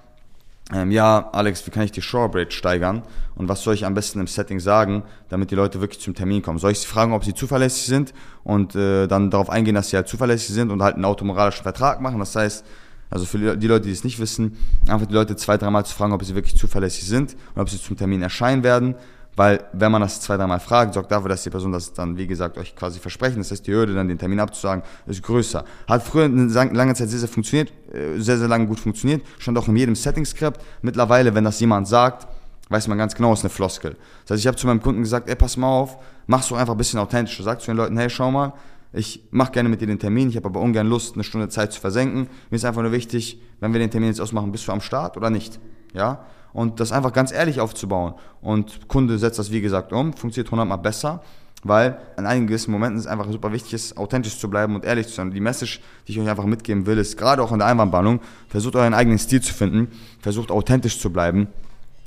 ähm, 0.75 0.91
ja, 0.91 1.31
Alex, 1.33 1.65
wie 1.65 1.71
kann 1.71 1.85
ich 1.85 1.93
die 1.93 2.03
Shorebridge 2.03 2.51
steigern 2.51 3.03
und 3.37 3.49
was 3.49 3.63
soll 3.63 3.75
ich 3.75 3.87
am 3.87 3.95
besten 3.95 4.19
im 4.19 4.27
Setting 4.27 4.59
sagen, 4.59 5.05
damit 5.29 5.53
die 5.53 5.55
Leute 5.55 5.81
wirklich 5.81 6.01
zum 6.01 6.15
Termin 6.15 6.43
kommen? 6.43 6.59
Soll 6.59 6.73
ich 6.73 6.81
sie 6.81 6.89
fragen, 6.89 7.13
ob 7.13 7.25
sie 7.25 7.35
zuverlässig 7.35 7.87
sind 7.87 8.13
und 8.43 8.75
äh, 8.75 9.07
dann 9.07 9.31
darauf 9.31 9.49
eingehen, 9.49 9.77
dass 9.77 9.91
sie 9.91 9.97
halt 9.97 10.09
zuverlässig 10.09 10.53
sind 10.53 10.73
und 10.73 10.83
halt 10.83 10.97
einen 10.97 11.05
automoralischen 11.05 11.63
Vertrag 11.63 12.01
machen? 12.01 12.19
Das 12.19 12.35
heißt, 12.35 12.67
also 13.09 13.25
für 13.25 13.57
die 13.57 13.67
Leute, 13.69 13.87
die 13.87 13.93
es 13.93 14.03
nicht 14.03 14.19
wissen, 14.19 14.57
einfach 14.89 15.07
die 15.07 15.15
Leute 15.15 15.37
zwei, 15.37 15.57
dreimal 15.57 15.87
zu 15.87 15.95
fragen, 15.95 16.13
ob 16.13 16.25
sie 16.25 16.35
wirklich 16.35 16.57
zuverlässig 16.57 17.05
sind 17.05 17.37
und 17.55 17.63
ob 17.63 17.71
sie 17.71 17.81
zum 17.81 17.97
Termin 17.97 18.23
erscheinen 18.23 18.65
werden 18.65 18.97
weil 19.37 19.65
wenn 19.75 19.93
man 19.93 20.01
das 20.01 20.21
zwei, 20.21 20.39
dreimal 20.39 20.61
fragt, 20.61 20.95
sorgt 20.95 21.13
dafür, 21.13 21.29
dass 21.29 21.43
die 21.43 21.51
Person 21.51 21.71
das 21.71 21.93
dann, 21.93 22.17
wie 22.17 22.27
gesagt, 22.27 22.57
euch 22.57 22.75
quasi 22.75 22.99
versprechen. 22.99 23.39
Das 23.39 23.51
heißt, 23.51 23.67
die 23.67 23.73
Hürde, 23.73 23.95
dann 23.95 24.09
den 24.09 24.19
Termin 24.19 24.41
abzusagen, 24.41 24.83
ist 25.07 25.23
größer. 25.23 25.65
Hat 25.87 26.03
früher 26.03 26.25
eine 26.25 26.47
lange 26.47 26.95
Zeit 26.95 27.11
sehr, 27.11 27.19
sehr 27.19 27.29
funktioniert, 27.29 27.71
äh, 27.93 28.19
sehr, 28.19 28.39
sehr 28.39 28.49
lange 28.49 28.67
gut 28.67 28.81
funktioniert. 28.81 29.23
Stand 29.39 29.59
auch 29.59 29.69
in 29.69 29.77
jedem 29.77 29.95
Setting-Skript. 29.95 30.61
Mittlerweile, 30.81 31.35
wenn 31.35 31.45
das 31.45 31.61
jemand 31.61 31.87
sagt, 31.87 32.27
weiß 32.71 32.89
man 32.89 32.97
ganz 32.97 33.15
genau, 33.15 33.35
ist 33.35 33.41
eine 33.41 33.51
Floskel. 33.51 33.97
Das 34.25 34.33
heißt, 34.33 34.41
ich 34.41 34.47
habe 34.47 34.57
zu 34.57 34.67
meinem 34.67 34.83
Kunden 34.83 35.03
gesagt, 35.03 35.29
ey, 35.29 35.37
pass 35.37 35.59
mal 35.59 35.69
auf, 35.69 35.99
mach's 36.27 36.49
doch 36.49 36.57
einfach 36.57 36.75
ein 36.75 36.79
bisschen 36.79 36.99
authentischer. 36.99 37.43
Sag 37.43 37.61
zu 37.61 37.67
den 37.67 37.77
Leuten, 37.77 37.99
hey, 37.99 38.09
schau 38.09 38.31
mal, 38.31 38.55
ich 38.95 39.23
mache 39.31 39.53
gerne 39.53 39.69
mit 39.69 39.83
dir 39.83 39.87
den 39.87 39.99
Termin, 39.99 40.31
ich 40.31 40.37
habe 40.37 40.47
aber 40.47 40.61
ungern 40.61 40.87
Lust, 40.87 41.15
eine 41.15 41.25
Stunde 41.25 41.51
Zeit 41.51 41.73
zu 41.73 41.81
versenken. 41.81 42.29
Mir 42.51 42.57
ist 42.57 42.65
einfach 42.65 42.81
nur 42.81 42.93
wichtig, 42.93 43.41
wenn 43.61 43.75
wir 43.75 43.81
den 43.81 43.91
Termin 43.91 44.09
jetzt 44.09 44.21
ausmachen, 44.21 44.51
bist 44.51 44.67
du 44.67 44.73
am 44.73 44.81
Start 44.81 45.19
oder 45.19 45.29
nicht? 45.29 45.61
Ja? 45.93 46.25
Und 46.57 46.81
das 46.81 46.91
einfach 46.91 47.13
ganz 47.13 47.33
ehrlich 47.33 47.61
aufzubauen. 47.61 48.15
Und 48.41 48.89
Kunde 48.89 49.19
setzt 49.19 49.39
das, 49.39 49.53
wie 49.53 49.61
gesagt, 49.61 49.93
um, 49.93 50.15
funktioniert 50.15 50.51
hundertmal 50.51 50.79
besser, 50.79 51.23
weil 51.63 51.99
in 52.17 52.25
einigen 52.25 52.47
gewissen 52.47 52.71
Momenten 52.71 52.99
ist 52.99 53.05
es 53.05 53.11
einfach 53.11 53.31
super 53.31 53.53
wichtig, 53.53 53.75
ist, 53.75 53.99
authentisch 53.99 54.39
zu 54.39 54.49
bleiben 54.49 54.75
und 54.75 54.83
ehrlich 54.83 55.07
zu 55.07 55.13
sein. 55.13 55.31
Die 55.31 55.41
Message, 55.41 55.83
die 56.09 56.13
ich 56.13 56.19
euch 56.19 56.27
einfach 56.27 56.47
mitgeben 56.47 56.87
will, 56.87 56.97
ist 56.97 57.19
gerade 57.19 57.43
auch 57.43 57.53
in 57.53 57.59
der 57.59 57.69
Einwandballung, 57.69 58.21
versucht 58.49 58.75
euren 58.75 58.95
eigenen 58.95 59.19
Stil 59.19 59.43
zu 59.43 59.53
finden, 59.53 59.89
versucht 60.21 60.51
authentisch 60.51 60.99
zu 60.99 61.13
bleiben 61.13 61.49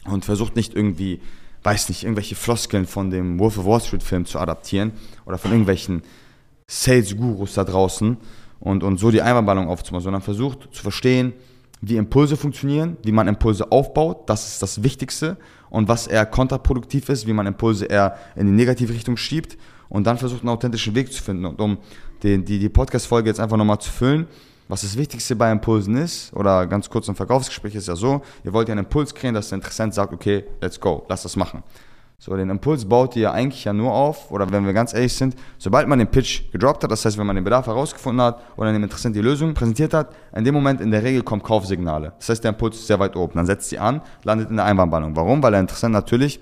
und 0.05 0.25
versucht 0.25 0.55
nicht 0.55 0.75
irgendwie, 0.75 1.21
weiß 1.61 1.89
nicht, 1.89 2.01
irgendwelche 2.01 2.33
Floskeln 2.33 2.87
von 2.87 3.11
dem 3.11 3.37
Wolf 3.37 3.59
of 3.59 3.65
Wall 3.65 3.81
Street 3.81 4.01
Film 4.01 4.25
zu 4.25 4.39
adaptieren 4.39 4.93
oder 5.27 5.37
von 5.37 5.51
irgendwelchen 5.51 6.01
Sales-Gurus 6.65 7.53
da 7.53 7.65
draußen 7.65 8.17
und, 8.59 8.81
und 8.81 8.97
so 8.97 9.11
die 9.11 9.21
Einwandballung 9.21 9.67
aufzumachen, 9.67 10.05
sondern 10.05 10.23
versucht 10.23 10.69
zu 10.71 10.81
verstehen, 10.81 11.33
wie 11.81 11.97
Impulse 11.97 12.35
funktionieren, 12.35 12.97
wie 13.03 13.11
man 13.11 13.27
Impulse 13.27 13.71
aufbaut, 13.71 14.29
das 14.29 14.47
ist 14.47 14.61
das 14.61 14.83
Wichtigste. 14.83 15.37
Und 15.69 15.87
was 15.87 16.07
eher 16.07 16.25
kontraproduktiv 16.25 17.09
ist, 17.09 17.27
wie 17.27 17.33
man 17.33 17.45
Impulse 17.45 17.85
eher 17.85 18.17
in 18.35 18.47
die 18.47 18.51
negative 18.51 18.91
Richtung 18.91 19.17
schiebt 19.17 19.57
und 19.87 20.07
dann 20.07 20.17
versucht, 20.17 20.41
einen 20.41 20.49
authentischen 20.49 20.95
Weg 20.95 21.13
zu 21.13 21.21
finden. 21.21 21.45
Und 21.45 21.61
um 21.61 21.77
die, 22.23 22.43
die, 22.43 22.59
die 22.59 22.69
Podcast-Folge 22.69 23.29
jetzt 23.29 23.39
einfach 23.39 23.57
nochmal 23.57 23.79
zu 23.79 23.91
füllen, 23.91 24.27
was 24.67 24.81
das 24.81 24.97
Wichtigste 24.97 25.35
bei 25.35 25.51
Impulsen 25.51 25.97
ist, 25.97 26.33
oder 26.33 26.67
ganz 26.67 26.89
kurz 26.89 27.07
im 27.07 27.15
Verkaufsgespräch 27.15 27.75
ist 27.75 27.87
ja 27.87 27.95
so, 27.95 28.21
ihr 28.43 28.53
wollt 28.53 28.67
ja 28.67 28.73
einen 28.73 28.85
Impuls 28.85 29.13
kreieren, 29.13 29.35
dass 29.35 29.49
der 29.49 29.57
Interessent 29.57 29.93
sagt, 29.93 30.13
okay, 30.13 30.45
let's 30.61 30.79
go, 30.79 31.05
lass 31.09 31.23
das 31.23 31.35
machen. 31.35 31.63
So, 32.21 32.35
den 32.35 32.49
Impuls 32.49 32.83
baut 32.83 33.15
ihr 33.15 33.31
eigentlich 33.31 33.63
ja 33.63 33.71
nur 33.71 33.93
auf, 33.93 34.29
oder 34.29 34.51
wenn 34.51 34.65
wir 34.65 34.73
ganz 34.73 34.93
ehrlich 34.93 35.13
sind, 35.13 35.37
sobald 35.57 35.87
man 35.87 35.99
den 35.99 36.09
Pitch 36.09 36.51
gedroppt 36.51 36.83
hat, 36.83 36.91
das 36.91 37.05
heißt, 37.05 37.17
wenn 37.17 37.25
man 37.25 37.37
den 37.37 37.45
Bedarf 37.45 37.67
herausgefunden 37.67 38.21
hat 38.21 38.41
oder 38.57 38.73
dem 38.73 38.83
Interessenten 38.83 39.21
die 39.21 39.25
Lösung 39.25 39.53
präsentiert 39.53 39.93
hat, 39.93 40.13
in 40.35 40.43
dem 40.43 40.53
Moment 40.53 40.81
in 40.81 40.91
der 40.91 41.01
Regel 41.01 41.23
kommen 41.23 41.41
Kaufsignale. 41.41 42.11
Das 42.19 42.27
heißt, 42.27 42.43
der 42.43 42.49
Impuls 42.49 42.75
ist 42.75 42.87
sehr 42.87 42.99
weit 42.99 43.15
oben. 43.15 43.35
Dann 43.35 43.45
setzt 43.45 43.69
sie 43.69 43.79
an, 43.79 44.01
landet 44.23 44.49
in 44.49 44.57
der 44.57 44.65
Einwandbannung. 44.65 45.15
Warum? 45.15 45.41
Weil 45.41 45.51
der 45.51 45.61
Interessent 45.61 45.93
natürlich 45.93 46.41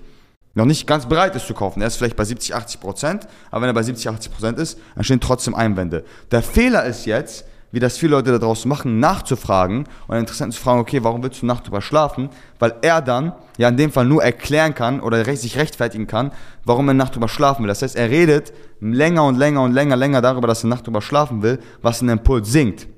noch 0.54 0.64
nicht 0.64 0.84
ganz 0.88 1.06
bereit 1.06 1.36
ist 1.36 1.46
zu 1.46 1.54
kaufen. 1.54 1.80
Er 1.80 1.86
ist 1.86 1.96
vielleicht 1.96 2.16
bei 2.16 2.24
70, 2.24 2.56
80 2.56 2.80
Prozent, 2.80 3.28
aber 3.52 3.62
wenn 3.62 3.70
er 3.70 3.74
bei 3.74 3.84
70, 3.84 4.08
80 4.08 4.32
Prozent 4.32 4.58
ist, 4.58 4.80
entstehen 4.96 5.20
trotzdem 5.20 5.54
Einwände. 5.54 6.04
Der 6.32 6.42
Fehler 6.42 6.86
ist 6.86 7.06
jetzt, 7.06 7.44
wie 7.70 7.80
das 7.80 7.98
viele 7.98 8.12
Leute 8.12 8.32
da 8.32 8.38
draußen 8.38 8.68
machen, 8.68 9.00
nachzufragen 9.00 9.84
und 10.06 10.10
einen 10.10 10.20
Interessenten 10.20 10.52
zu 10.52 10.62
fragen, 10.62 10.80
okay, 10.80 11.02
warum 11.02 11.22
willst 11.22 11.42
du 11.42 11.46
Nacht 11.46 11.66
drüber 11.66 11.82
schlafen? 11.82 12.30
Weil 12.58 12.74
er 12.82 13.02
dann 13.02 13.32
ja 13.56 13.68
in 13.68 13.76
dem 13.76 13.92
Fall 13.92 14.06
nur 14.06 14.22
erklären 14.22 14.74
kann 14.74 15.00
oder 15.00 15.24
sich 15.36 15.58
rechtfertigen 15.58 16.06
kann, 16.06 16.32
warum 16.64 16.88
er 16.88 16.94
Nacht 16.94 17.14
drüber 17.14 17.28
schlafen 17.28 17.62
will. 17.62 17.68
Das 17.68 17.82
heißt, 17.82 17.96
er 17.96 18.10
redet 18.10 18.52
länger 18.80 19.24
und 19.24 19.36
länger 19.36 19.62
und 19.62 19.72
länger, 19.72 19.96
länger 19.96 20.22
darüber, 20.22 20.48
dass 20.48 20.64
er 20.64 20.68
Nacht 20.68 20.86
drüber 20.86 21.02
schlafen 21.02 21.42
will, 21.42 21.58
was 21.82 22.00
ein 22.00 22.08
Impuls 22.08 22.50
sinkt. 22.50 22.88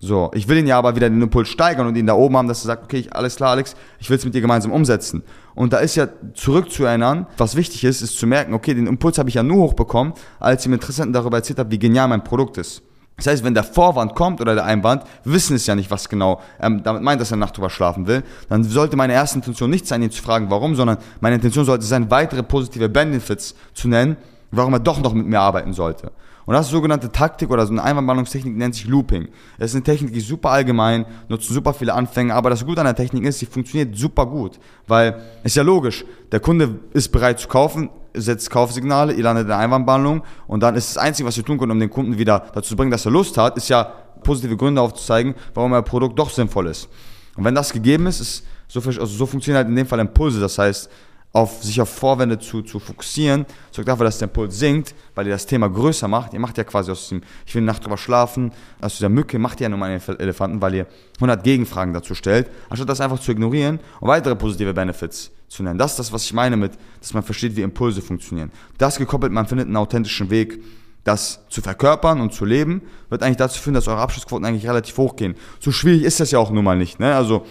So, 0.00 0.30
ich 0.32 0.46
will 0.46 0.58
ihn 0.58 0.68
ja 0.68 0.78
aber 0.78 0.94
wieder 0.94 1.10
den 1.10 1.20
Impuls 1.20 1.48
steigern 1.48 1.88
und 1.88 1.96
ihn 1.96 2.06
da 2.06 2.14
oben 2.14 2.36
haben, 2.36 2.46
dass 2.46 2.62
er 2.62 2.68
sagt, 2.68 2.84
okay, 2.84 3.08
alles 3.10 3.34
klar, 3.34 3.50
Alex, 3.50 3.74
ich 3.98 4.08
will 4.08 4.16
es 4.16 4.24
mit 4.24 4.32
dir 4.32 4.40
gemeinsam 4.40 4.70
umsetzen. 4.70 5.24
Und 5.56 5.72
da 5.72 5.78
ist 5.78 5.96
ja 5.96 6.06
zurückzuerinnern, 6.34 7.26
was 7.36 7.56
wichtig 7.56 7.82
ist, 7.82 8.00
ist 8.00 8.16
zu 8.16 8.28
merken, 8.28 8.54
okay, 8.54 8.74
den 8.74 8.86
Impuls 8.86 9.18
habe 9.18 9.28
ich 9.28 9.34
ja 9.34 9.42
nur 9.42 9.64
hochbekommen, 9.64 10.12
als 10.38 10.60
ich 10.60 10.64
dem 10.64 10.74
Interessenten 10.74 11.12
darüber 11.12 11.38
erzählt 11.38 11.58
habe, 11.58 11.72
wie 11.72 11.80
genial 11.80 12.06
mein 12.06 12.22
Produkt 12.22 12.58
ist. 12.58 12.82
Das 13.18 13.26
heißt, 13.26 13.44
wenn 13.44 13.52
der 13.52 13.64
Vorwand 13.64 14.14
kommt 14.14 14.40
oder 14.40 14.54
der 14.54 14.64
Einwand, 14.64 15.02
wir 15.24 15.32
wissen 15.32 15.56
es 15.56 15.66
ja 15.66 15.74
nicht, 15.74 15.90
was 15.90 16.08
genau 16.08 16.40
ähm, 16.60 16.82
damit 16.84 17.02
meint, 17.02 17.20
dass 17.20 17.32
er 17.32 17.36
Nacht 17.36 17.56
drüber 17.56 17.68
schlafen 17.68 18.06
will, 18.06 18.22
dann 18.48 18.62
sollte 18.62 18.96
meine 18.96 19.12
erste 19.12 19.36
Intention 19.36 19.68
nicht 19.70 19.88
sein, 19.88 20.02
ihn 20.02 20.10
zu 20.12 20.22
fragen, 20.22 20.50
warum, 20.50 20.76
sondern 20.76 20.98
meine 21.20 21.34
Intention 21.34 21.64
sollte 21.64 21.84
sein, 21.84 22.10
weitere 22.12 22.44
positive 22.44 22.88
Benefits 22.88 23.56
zu 23.74 23.88
nennen, 23.88 24.16
warum 24.52 24.72
er 24.72 24.78
doch 24.78 25.00
noch 25.00 25.14
mit 25.14 25.26
mir 25.26 25.40
arbeiten 25.40 25.72
sollte. 25.72 26.12
Und 26.46 26.54
das 26.54 26.66
ist 26.66 26.72
sogenannte 26.72 27.12
Taktik 27.12 27.50
oder 27.50 27.66
so 27.66 27.72
eine 27.72 27.82
Einwandbehandlungstechnik 27.82 28.56
nennt 28.56 28.74
sich 28.74 28.86
Looping. 28.86 29.28
Es 29.58 29.72
ist 29.72 29.74
eine 29.74 29.84
Technik, 29.84 30.14
die 30.14 30.20
ist 30.20 30.28
super 30.28 30.50
allgemein, 30.50 31.04
nutzen 31.28 31.52
super 31.52 31.74
viele 31.74 31.92
Anfänger, 31.92 32.34
aber 32.34 32.48
das 32.48 32.64
Gute 32.64 32.80
an 32.80 32.86
der 32.86 32.96
Technik 32.96 33.24
ist, 33.24 33.40
sie 33.40 33.46
funktioniert 33.46 33.98
super 33.98 34.24
gut. 34.24 34.58
Weil, 34.86 35.20
ist 35.42 35.56
ja 35.56 35.62
logisch, 35.62 36.06
der 36.32 36.40
Kunde 36.40 36.78
ist 36.94 37.10
bereit 37.10 37.38
zu 37.38 37.48
kaufen, 37.48 37.90
setzt 38.20 38.50
Kaufsignale, 38.50 39.12
ihr 39.12 39.22
landet 39.22 39.42
in 39.42 39.48
der 39.48 39.58
Einwandbehandlung 39.58 40.22
und 40.46 40.62
dann 40.62 40.74
ist 40.74 40.96
das 40.96 40.98
Einzige, 40.98 41.28
was 41.28 41.36
wir 41.36 41.44
tun 41.44 41.58
können, 41.58 41.72
um 41.72 41.80
den 41.80 41.90
Kunden 41.90 42.18
wieder 42.18 42.46
dazu 42.54 42.70
zu 42.70 42.76
bringen, 42.76 42.90
dass 42.90 43.04
er 43.04 43.12
Lust 43.12 43.36
hat, 43.38 43.56
ist 43.56 43.68
ja 43.68 43.84
positive 44.22 44.56
Gründe 44.56 44.80
aufzuzeigen, 44.80 45.34
warum 45.54 45.72
euer 45.72 45.82
Produkt 45.82 46.18
doch 46.18 46.30
sinnvoll 46.30 46.66
ist. 46.66 46.88
Und 47.36 47.44
wenn 47.44 47.54
das 47.54 47.72
gegeben 47.72 48.06
ist, 48.06 48.20
ist 48.20 48.44
so, 48.66 48.80
also 48.80 49.06
so 49.06 49.26
funktionieren 49.26 49.58
halt 49.58 49.68
in 49.68 49.76
dem 49.76 49.86
Fall 49.86 50.00
Impulse. 50.00 50.40
Das 50.40 50.58
heißt, 50.58 50.90
auf, 51.32 51.62
sich 51.62 51.80
auf 51.80 51.88
Vorwände 51.88 52.38
zu, 52.38 52.62
zu 52.62 52.78
fokussieren, 52.78 53.46
sorgt 53.70 53.88
dafür, 53.88 54.04
dass 54.04 54.18
der 54.18 54.28
Impuls 54.28 54.58
sinkt, 54.58 54.94
weil 55.14 55.26
ihr 55.26 55.32
das 55.32 55.46
Thema 55.46 55.68
größer 55.68 56.08
macht. 56.08 56.32
Ihr 56.32 56.40
macht 56.40 56.58
ja 56.58 56.64
quasi 56.64 56.90
aus 56.90 57.02
diesem, 57.02 57.22
ich 57.46 57.54
will 57.54 57.60
eine 57.60 57.66
Nacht 57.66 57.84
drüber 57.84 57.98
schlafen, 57.98 58.52
aus 58.80 58.96
dieser 58.96 59.08
Mücke 59.08 59.38
macht 59.38 59.60
ihr 59.60 59.64
ja 59.64 59.68
nur 59.68 59.78
mal 59.78 59.90
einen 59.90 60.20
Elefanten, 60.20 60.60
weil 60.60 60.74
ihr 60.74 60.86
100 61.16 61.42
Gegenfragen 61.44 61.92
dazu 61.92 62.14
stellt, 62.14 62.50
anstatt 62.70 62.88
das 62.88 63.00
einfach 63.00 63.20
zu 63.20 63.30
ignorieren 63.30 63.78
und 64.00 64.08
weitere 64.08 64.36
positive 64.36 64.72
Benefits 64.74 65.30
zu 65.48 65.62
nennen. 65.62 65.78
Das 65.78 65.92
ist 65.92 65.98
das, 65.98 66.12
was 66.12 66.24
ich 66.24 66.32
meine 66.32 66.56
mit, 66.56 66.72
dass 67.00 67.14
man 67.14 67.22
versteht, 67.22 67.56
wie 67.56 67.62
Impulse 67.62 68.02
funktionieren. 68.02 68.50
Das 68.76 68.98
gekoppelt, 68.98 69.32
man 69.32 69.46
findet 69.46 69.66
einen 69.66 69.76
authentischen 69.76 70.30
Weg, 70.30 70.62
das 71.04 71.40
zu 71.48 71.62
verkörpern 71.62 72.20
und 72.20 72.34
zu 72.34 72.44
leben, 72.44 72.82
wird 73.08 73.22
eigentlich 73.22 73.38
dazu 73.38 73.60
führen, 73.60 73.74
dass 73.74 73.88
eure 73.88 74.00
Abschlussquoten 74.00 74.44
eigentlich 74.44 74.68
relativ 74.68 74.96
hoch 74.98 75.16
gehen. 75.16 75.34
So 75.58 75.72
schwierig 75.72 76.02
ist 76.02 76.20
das 76.20 76.30
ja 76.30 76.38
auch 76.38 76.50
nun 76.50 76.64
mal 76.64 76.76
nicht. 76.76 77.00
Ne? 77.00 77.14
Also 77.14 77.46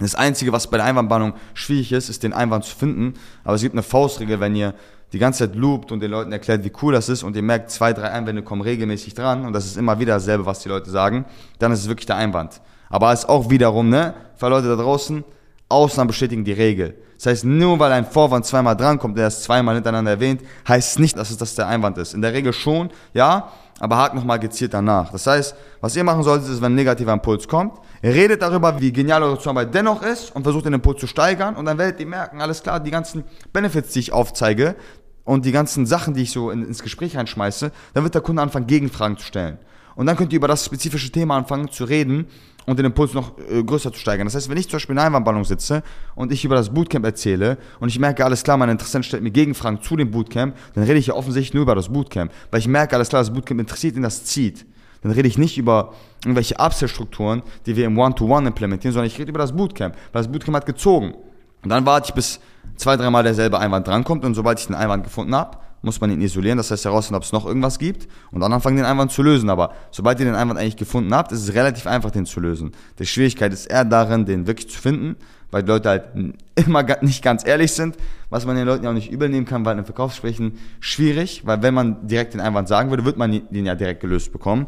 das 0.00 0.14
Einzige, 0.14 0.52
was 0.52 0.70
bei 0.70 0.76
der 0.76 0.86
Einwandbahnung 0.86 1.34
schwierig 1.54 1.92
ist, 1.92 2.08
ist 2.08 2.22
den 2.22 2.32
Einwand 2.32 2.64
zu 2.64 2.76
finden. 2.76 3.14
Aber 3.42 3.54
es 3.54 3.62
gibt 3.62 3.74
eine 3.74 3.82
Faustregel, 3.82 4.40
wenn 4.40 4.54
ihr 4.54 4.74
die 5.12 5.18
ganze 5.18 5.46
Zeit 5.46 5.56
loopt 5.56 5.92
und 5.92 6.00
den 6.00 6.10
Leuten 6.10 6.32
erklärt, 6.32 6.64
wie 6.64 6.72
cool 6.82 6.92
das 6.92 7.08
ist 7.08 7.22
und 7.22 7.36
ihr 7.36 7.42
merkt, 7.42 7.70
zwei, 7.70 7.92
drei 7.92 8.10
Einwände 8.10 8.42
kommen 8.42 8.62
regelmäßig 8.62 9.14
dran 9.14 9.46
und 9.46 9.52
das 9.52 9.64
ist 9.64 9.76
immer 9.76 10.00
wieder 10.00 10.14
dasselbe, 10.14 10.44
was 10.44 10.60
die 10.60 10.68
Leute 10.68 10.90
sagen, 10.90 11.24
dann 11.60 11.70
ist 11.70 11.80
es 11.80 11.88
wirklich 11.88 12.06
der 12.06 12.16
Einwand. 12.16 12.60
Aber 12.88 13.12
es 13.12 13.20
ist 13.20 13.28
auch 13.28 13.48
wiederum, 13.48 13.88
ne, 13.88 14.14
für 14.34 14.48
Leute 14.48 14.68
da 14.68 14.76
draußen, 14.76 15.22
Ausnahmen 15.68 16.08
bestätigen 16.08 16.44
die 16.44 16.52
Regel. 16.52 16.96
Das 17.16 17.26
heißt, 17.26 17.44
nur 17.44 17.78
weil 17.78 17.92
ein 17.92 18.04
Vorwand 18.04 18.44
zweimal 18.44 18.76
drankommt, 18.76 19.16
der 19.16 19.28
es 19.28 19.42
zweimal 19.42 19.76
hintereinander 19.76 20.12
erwähnt, 20.12 20.42
heißt 20.68 20.98
nicht, 20.98 21.16
dass 21.16 21.30
es 21.30 21.36
das 21.36 21.54
der 21.54 21.66
Einwand 21.68 21.96
ist. 21.98 22.12
In 22.12 22.22
der 22.22 22.32
Regel 22.32 22.52
schon, 22.52 22.90
ja, 23.12 23.50
aber 23.80 23.96
hakt 23.96 24.14
nochmal 24.14 24.38
gezielt 24.38 24.74
danach. 24.74 25.10
Das 25.10 25.26
heißt, 25.26 25.56
was 25.80 25.96
ihr 25.96 26.04
machen 26.04 26.22
solltet, 26.22 26.48
ist, 26.48 26.60
wenn 26.60 26.72
ein 26.72 26.76
negativer 26.76 27.12
Impuls 27.12 27.48
kommt, 27.48 27.78
redet 28.02 28.42
darüber, 28.42 28.80
wie 28.80 28.92
genial 28.92 29.22
eure 29.22 29.38
Zusammenarbeit 29.38 29.74
dennoch 29.74 30.02
ist 30.02 30.34
und 30.34 30.42
versucht 30.42 30.66
den 30.66 30.74
Impuls 30.74 31.00
zu 31.00 31.06
steigern 31.06 31.56
und 31.56 31.64
dann 31.64 31.78
werdet 31.78 31.98
ihr 32.00 32.06
merken, 32.06 32.40
alles 32.40 32.62
klar, 32.62 32.80
die 32.80 32.90
ganzen 32.90 33.24
Benefits, 33.52 33.92
die 33.92 34.00
ich 34.00 34.12
aufzeige 34.12 34.76
und 35.24 35.44
die 35.44 35.52
ganzen 35.52 35.86
Sachen, 35.86 36.14
die 36.14 36.22
ich 36.22 36.30
so 36.30 36.50
in, 36.50 36.64
ins 36.64 36.82
Gespräch 36.82 37.16
reinschmeiße, 37.16 37.72
dann 37.94 38.04
wird 38.04 38.14
der 38.14 38.22
Kunde 38.22 38.42
anfangen, 38.42 38.66
Gegenfragen 38.66 39.16
zu 39.16 39.24
stellen. 39.24 39.58
Und 39.96 40.06
dann 40.06 40.16
könnt 40.16 40.32
ihr 40.32 40.38
über 40.38 40.48
das 40.48 40.64
spezifische 40.64 41.10
Thema 41.10 41.36
anfangen 41.36 41.70
zu 41.70 41.84
reden 41.84 42.26
und 42.66 42.78
den 42.78 42.86
Impuls 42.86 43.14
noch 43.14 43.32
äh, 43.38 43.62
größer 43.62 43.92
zu 43.92 43.98
steigern. 43.98 44.26
Das 44.26 44.34
heißt, 44.34 44.48
wenn 44.48 44.56
ich 44.56 44.68
zum 44.68 44.76
Beispiel 44.76 44.94
in 44.94 44.98
einer 44.98 45.08
Einwandballung 45.08 45.44
sitze 45.44 45.82
und 46.14 46.32
ich 46.32 46.44
über 46.44 46.54
das 46.54 46.70
Bootcamp 46.72 47.04
erzähle 47.04 47.58
und 47.80 47.88
ich 47.88 47.98
merke, 47.98 48.24
alles 48.24 48.42
klar, 48.42 48.56
mein 48.56 48.70
Interessent 48.70 49.04
stellt 49.04 49.22
mir 49.22 49.30
Gegenfragen 49.30 49.82
zu 49.82 49.96
dem 49.96 50.10
Bootcamp, 50.10 50.56
dann 50.74 50.84
rede 50.84 50.98
ich 50.98 51.08
ja 51.08 51.14
offensichtlich 51.14 51.54
nur 51.54 51.62
über 51.62 51.74
das 51.74 51.88
Bootcamp, 51.88 52.32
weil 52.50 52.60
ich 52.60 52.68
merke, 52.68 52.96
alles 52.96 53.08
klar, 53.08 53.22
das 53.22 53.32
Bootcamp 53.32 53.60
interessiert 53.60 53.96
ihn, 53.96 54.02
das 54.02 54.24
zieht. 54.24 54.66
Dann 55.02 55.12
rede 55.12 55.28
ich 55.28 55.36
nicht 55.36 55.58
über 55.58 55.92
irgendwelche 56.22 56.56
Upsell-Strukturen, 56.58 57.42
die 57.66 57.76
wir 57.76 57.84
im 57.84 57.98
One-to-One 57.98 58.44
-One 58.44 58.46
implementieren, 58.48 58.94
sondern 58.94 59.06
ich 59.06 59.18
rede 59.18 59.28
über 59.28 59.38
das 59.38 59.54
Bootcamp, 59.54 59.94
weil 60.12 60.22
das 60.22 60.32
Bootcamp 60.32 60.56
hat 60.56 60.66
gezogen. 60.66 61.14
Und 61.62 61.70
dann 61.70 61.84
warte 61.84 62.08
ich, 62.08 62.14
bis 62.14 62.40
zwei, 62.76 62.96
dreimal 62.96 63.22
derselbe 63.22 63.58
Einwand 63.58 63.86
drankommt 63.86 64.24
und 64.24 64.34
sobald 64.34 64.58
ich 64.58 64.66
den 64.66 64.74
Einwand 64.74 65.04
gefunden 65.04 65.34
habe, 65.34 65.58
muss 65.84 66.00
man 66.00 66.10
ihn 66.10 66.20
isolieren, 66.20 66.56
das 66.58 66.70
heißt 66.70 66.84
herausfinden, 66.84 67.16
ob 67.16 67.22
es 67.22 67.32
noch 67.32 67.46
irgendwas 67.46 67.78
gibt 67.78 68.08
und 68.30 68.40
dann 68.40 68.52
anfangen, 68.52 68.76
den 68.76 68.86
Einwand 68.86 69.12
zu 69.12 69.22
lösen. 69.22 69.50
Aber 69.50 69.72
sobald 69.90 70.18
ihr 70.20 70.26
den 70.26 70.34
Einwand 70.34 70.58
eigentlich 70.58 70.76
gefunden 70.76 71.14
habt, 71.14 71.32
ist 71.32 71.42
es 71.42 71.54
relativ 71.54 71.86
einfach, 71.86 72.10
den 72.10 72.26
zu 72.26 72.40
lösen. 72.40 72.72
Die 72.98 73.06
Schwierigkeit 73.06 73.52
ist 73.52 73.66
eher 73.66 73.84
darin, 73.84 74.24
den 74.24 74.46
wirklich 74.46 74.70
zu 74.70 74.80
finden, 74.80 75.16
weil 75.50 75.62
die 75.62 75.68
Leute 75.68 75.88
halt 75.88 76.04
immer 76.54 76.84
nicht 77.02 77.22
ganz 77.22 77.46
ehrlich 77.46 77.72
sind, 77.72 77.96
was 78.30 78.46
man 78.46 78.56
den 78.56 78.66
Leuten 78.66 78.84
ja 78.84 78.90
auch 78.90 78.94
nicht 78.94 79.12
übernehmen 79.12 79.46
kann, 79.46 79.64
weil 79.64 79.78
in 79.78 79.84
Verkaufsgesprächen 79.84 80.58
schwierig, 80.80 81.42
weil 81.44 81.62
wenn 81.62 81.74
man 81.74 82.06
direkt 82.06 82.34
den 82.34 82.40
Einwand 82.40 82.68
sagen 82.68 82.90
würde, 82.90 83.04
wird 83.04 83.16
man 83.16 83.30
den 83.50 83.66
ja 83.66 83.74
direkt 83.74 84.00
gelöst 84.00 84.32
bekommen. 84.32 84.66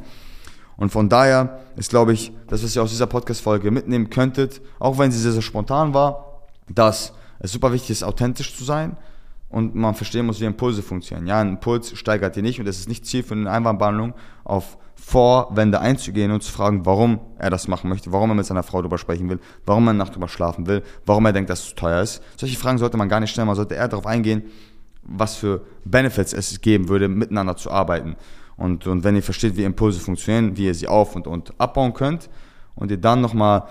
Und 0.77 0.91
von 0.91 1.09
daher 1.09 1.61
ist, 1.77 1.91
glaube 1.91 2.13
ich, 2.13 2.33
das, 2.49 2.63
was 2.63 2.77
ihr 2.77 2.83
aus 2.83 2.91
dieser 2.91 3.07
Podcast-Folge 3.07 3.71
mitnehmen 3.71 4.11
könntet, 4.11 4.61
auch 4.79 4.99
wenn 4.99 5.11
sie 5.11 5.19
sehr, 5.19 5.33
sehr 5.33 5.43
spontan 5.43 5.95
war, 5.95 6.43
dass 6.69 7.13
es 7.39 7.53
super 7.53 7.73
wichtig 7.73 7.91
ist, 7.91 8.05
authentisch 8.05 8.55
zu 8.57 8.65
sein, 8.65 8.97
und 9.49 9.75
man 9.75 9.95
verstehen 9.95 10.27
muss, 10.27 10.41
wie 10.41 10.45
Impulse 10.45 10.83
funktionieren. 10.83 11.27
Ja, 11.27 11.41
ein 11.41 11.51
Impuls 11.51 11.97
steigert 11.97 12.37
ihr 12.37 12.43
nicht 12.43 12.61
und 12.61 12.67
es 12.67 12.79
ist 12.79 12.89
nicht 12.89 13.07
Ziel 13.07 13.23
für 13.23 13.35
eine 13.35 13.51
Einwandbehandlung, 13.51 14.15
auf 14.45 14.77
Vorwände 14.97 15.81
einzugehen 15.81 16.33
und 16.33 16.43
zu 16.43 16.51
fragen, 16.51 16.85
warum 16.85 17.21
er 17.39 17.51
das 17.51 17.69
machen 17.69 17.89
möchte, 17.89 18.11
warum 18.13 18.31
er 18.31 18.35
mit 18.35 18.47
seiner 18.47 18.63
Frau 18.63 18.81
darüber 18.81 18.99
sprechen 18.99 19.29
will, 19.29 19.39
warum 19.65 19.87
er 19.87 19.91
eine 19.91 19.99
Nacht 19.99 20.15
drüber 20.15 20.29
schlafen 20.29 20.67
will, 20.67 20.83
warum 21.05 21.27
er 21.27 21.33
denkt, 21.33 21.51
dass 21.51 21.61
es 21.61 21.69
zu 21.69 21.75
teuer 21.77 22.03
ist. 22.03 22.23
Solche 22.37 22.57
Fragen 22.57 22.79
sollte 22.79 22.97
man 22.97 23.09
gar 23.09 23.21
nicht 23.21 23.31
stellen, 23.31 23.47
man 23.47 23.57
sollte 23.57 23.75
eher 23.75 23.89
darauf 23.89 24.07
eingehen, 24.07 24.45
was 25.03 25.37
für 25.37 25.61
Benefits 25.85 26.33
es 26.33 26.61
geben 26.61 26.89
würde, 26.89 27.09
miteinander 27.09 27.57
zu 27.57 27.71
arbeiten. 27.71 28.17
Und, 28.57 28.87
und 28.87 29.05
wenn 29.05 29.15
ihr 29.15 29.23
versteht, 29.23 29.57
wie 29.57 29.65
Impulse 29.65 30.01
funktionieren, 30.01 30.57
wie 30.57 30.67
ihr 30.67 30.75
sie 30.75 30.89
auf- 30.89 31.15
und, 31.15 31.27
und 31.27 31.53
abbauen 31.61 31.93
könnt 31.93 32.31
und 32.75 32.91
ihr 32.91 32.97
dann 32.97 33.21
nochmal 33.21 33.65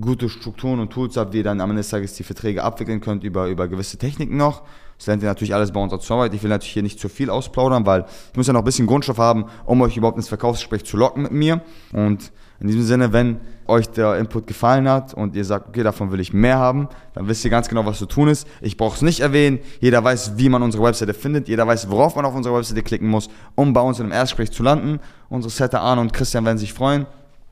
gute 0.00 0.28
Strukturen 0.28 0.80
und 0.80 0.90
Tools 0.90 1.16
habt, 1.16 1.32
wie 1.32 1.38
ihr 1.38 1.44
dann 1.44 1.60
am 1.60 1.70
Ende 1.70 1.80
des 1.80 1.90
Tages 1.90 2.14
die 2.14 2.22
Verträge 2.22 2.62
abwickeln 2.62 3.00
könnt 3.00 3.24
über, 3.24 3.48
über 3.48 3.68
gewisse 3.68 3.96
Techniken 3.96 4.36
noch. 4.36 4.62
Das 4.98 5.06
lernt 5.06 5.22
ihr 5.22 5.28
natürlich 5.28 5.54
alles 5.54 5.72
bei 5.72 5.80
unserer 5.80 6.00
Zusammenarbeit. 6.00 6.34
Ich 6.34 6.42
will 6.42 6.50
natürlich 6.50 6.72
hier 6.72 6.82
nicht 6.82 6.98
zu 6.98 7.08
viel 7.08 7.30
ausplaudern, 7.30 7.86
weil 7.86 8.04
ich 8.32 8.36
muss 8.36 8.46
ja 8.48 8.52
noch 8.52 8.60
ein 8.62 8.64
bisschen 8.64 8.86
Grundstoff 8.86 9.18
haben, 9.18 9.46
um 9.64 9.80
euch 9.80 9.96
überhaupt 9.96 10.16
ins 10.16 10.28
Verkaufsgespräch 10.28 10.84
zu 10.84 10.96
locken 10.96 11.22
mit 11.22 11.32
mir. 11.32 11.62
Und 11.92 12.32
in 12.60 12.66
diesem 12.66 12.82
Sinne, 12.82 13.12
wenn 13.12 13.40
euch 13.68 13.88
der 13.88 14.18
Input 14.18 14.48
gefallen 14.48 14.88
hat 14.88 15.14
und 15.14 15.36
ihr 15.36 15.44
sagt, 15.44 15.68
okay, 15.68 15.84
davon 15.84 16.10
will 16.10 16.18
ich 16.18 16.32
mehr 16.32 16.58
haben, 16.58 16.88
dann 17.14 17.28
wisst 17.28 17.44
ihr 17.44 17.50
ganz 17.50 17.68
genau, 17.68 17.86
was 17.86 17.98
zu 17.98 18.06
tun 18.06 18.26
ist. 18.26 18.48
Ich 18.60 18.76
brauche 18.76 18.96
es 18.96 19.02
nicht 19.02 19.20
erwähnen. 19.20 19.60
Jeder 19.80 20.02
weiß, 20.02 20.32
wie 20.36 20.48
man 20.48 20.62
unsere 20.62 20.82
Webseite 20.82 21.14
findet. 21.14 21.46
Jeder 21.46 21.66
weiß, 21.66 21.88
worauf 21.88 22.16
man 22.16 22.24
auf 22.24 22.34
unserer 22.34 22.56
Webseite 22.56 22.82
klicken 22.82 23.08
muss, 23.08 23.28
um 23.54 23.72
bei 23.72 23.80
uns 23.80 24.00
in 24.00 24.06
einem 24.06 24.12
Erstgespräch 24.12 24.50
zu 24.50 24.64
landen. 24.64 24.98
Unsere 25.28 25.52
Setter 25.52 25.80
Arne 25.80 26.00
und 26.00 26.12
Christian 26.12 26.44
werden 26.44 26.58
sich 26.58 26.72
freuen, 26.72 27.06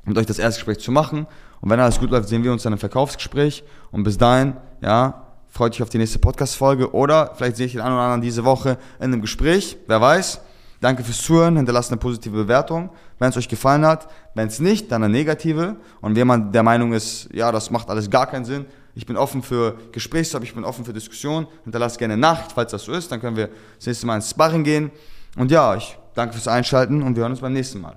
mit 0.04 0.18
euch 0.18 0.26
das 0.26 0.40
Erstgespräch 0.40 0.78
zu 0.78 0.90
machen. 0.90 1.28
Und 1.60 1.70
wenn 1.70 1.80
alles 1.80 1.98
gut 1.98 2.10
läuft, 2.10 2.28
sehen 2.28 2.44
wir 2.44 2.52
uns 2.52 2.62
dann 2.62 2.72
im 2.72 2.78
Verkaufsgespräch. 2.78 3.64
Und 3.90 4.04
bis 4.04 4.18
dahin, 4.18 4.56
ja, 4.80 5.26
freut 5.48 5.72
euch 5.72 5.82
auf 5.82 5.88
die 5.88 5.98
nächste 5.98 6.18
Podcast-Folge. 6.18 6.92
Oder 6.92 7.32
vielleicht 7.34 7.56
sehe 7.56 7.66
ich 7.66 7.72
den 7.72 7.80
einen 7.80 7.94
oder 7.94 8.02
anderen 8.02 8.20
diese 8.20 8.44
Woche 8.44 8.78
in 8.98 9.04
einem 9.04 9.20
Gespräch. 9.20 9.76
Wer 9.86 10.00
weiß. 10.00 10.40
Danke 10.80 11.02
fürs 11.02 11.22
Zuhören. 11.22 11.56
Hinterlasst 11.56 11.90
eine 11.90 11.98
positive 11.98 12.36
Bewertung, 12.36 12.90
wenn 13.18 13.30
es 13.30 13.36
euch 13.36 13.48
gefallen 13.48 13.86
hat. 13.86 14.08
Wenn 14.34 14.48
es 14.48 14.60
nicht, 14.60 14.92
dann 14.92 15.02
eine 15.02 15.12
negative. 15.12 15.76
Und 16.00 16.16
wenn 16.16 16.26
man 16.26 16.52
der 16.52 16.62
Meinung 16.62 16.92
ist, 16.92 17.28
ja, 17.32 17.50
das 17.50 17.70
macht 17.70 17.88
alles 17.88 18.10
gar 18.10 18.26
keinen 18.26 18.44
Sinn, 18.44 18.66
ich 18.94 19.04
bin 19.04 19.18
offen 19.18 19.42
für 19.42 19.76
Gesprächsstoff, 19.92 20.42
ich 20.42 20.54
bin 20.54 20.64
offen 20.64 20.84
für 20.84 20.94
Diskussion. 20.94 21.46
Hinterlasst 21.64 21.98
gerne 21.98 22.16
Nachricht, 22.16 22.52
falls 22.52 22.70
das 22.70 22.84
so 22.84 22.92
ist. 22.92 23.12
Dann 23.12 23.20
können 23.20 23.36
wir 23.36 23.50
das 23.76 23.86
nächste 23.86 24.06
Mal 24.06 24.16
ins 24.16 24.30
Sparring 24.30 24.64
gehen. 24.64 24.90
Und 25.36 25.50
ja, 25.50 25.76
ich 25.76 25.98
danke 26.14 26.32
fürs 26.32 26.48
Einschalten 26.48 27.02
und 27.02 27.14
wir 27.14 27.22
hören 27.22 27.32
uns 27.32 27.40
beim 27.40 27.52
nächsten 27.52 27.80
Mal. 27.80 27.96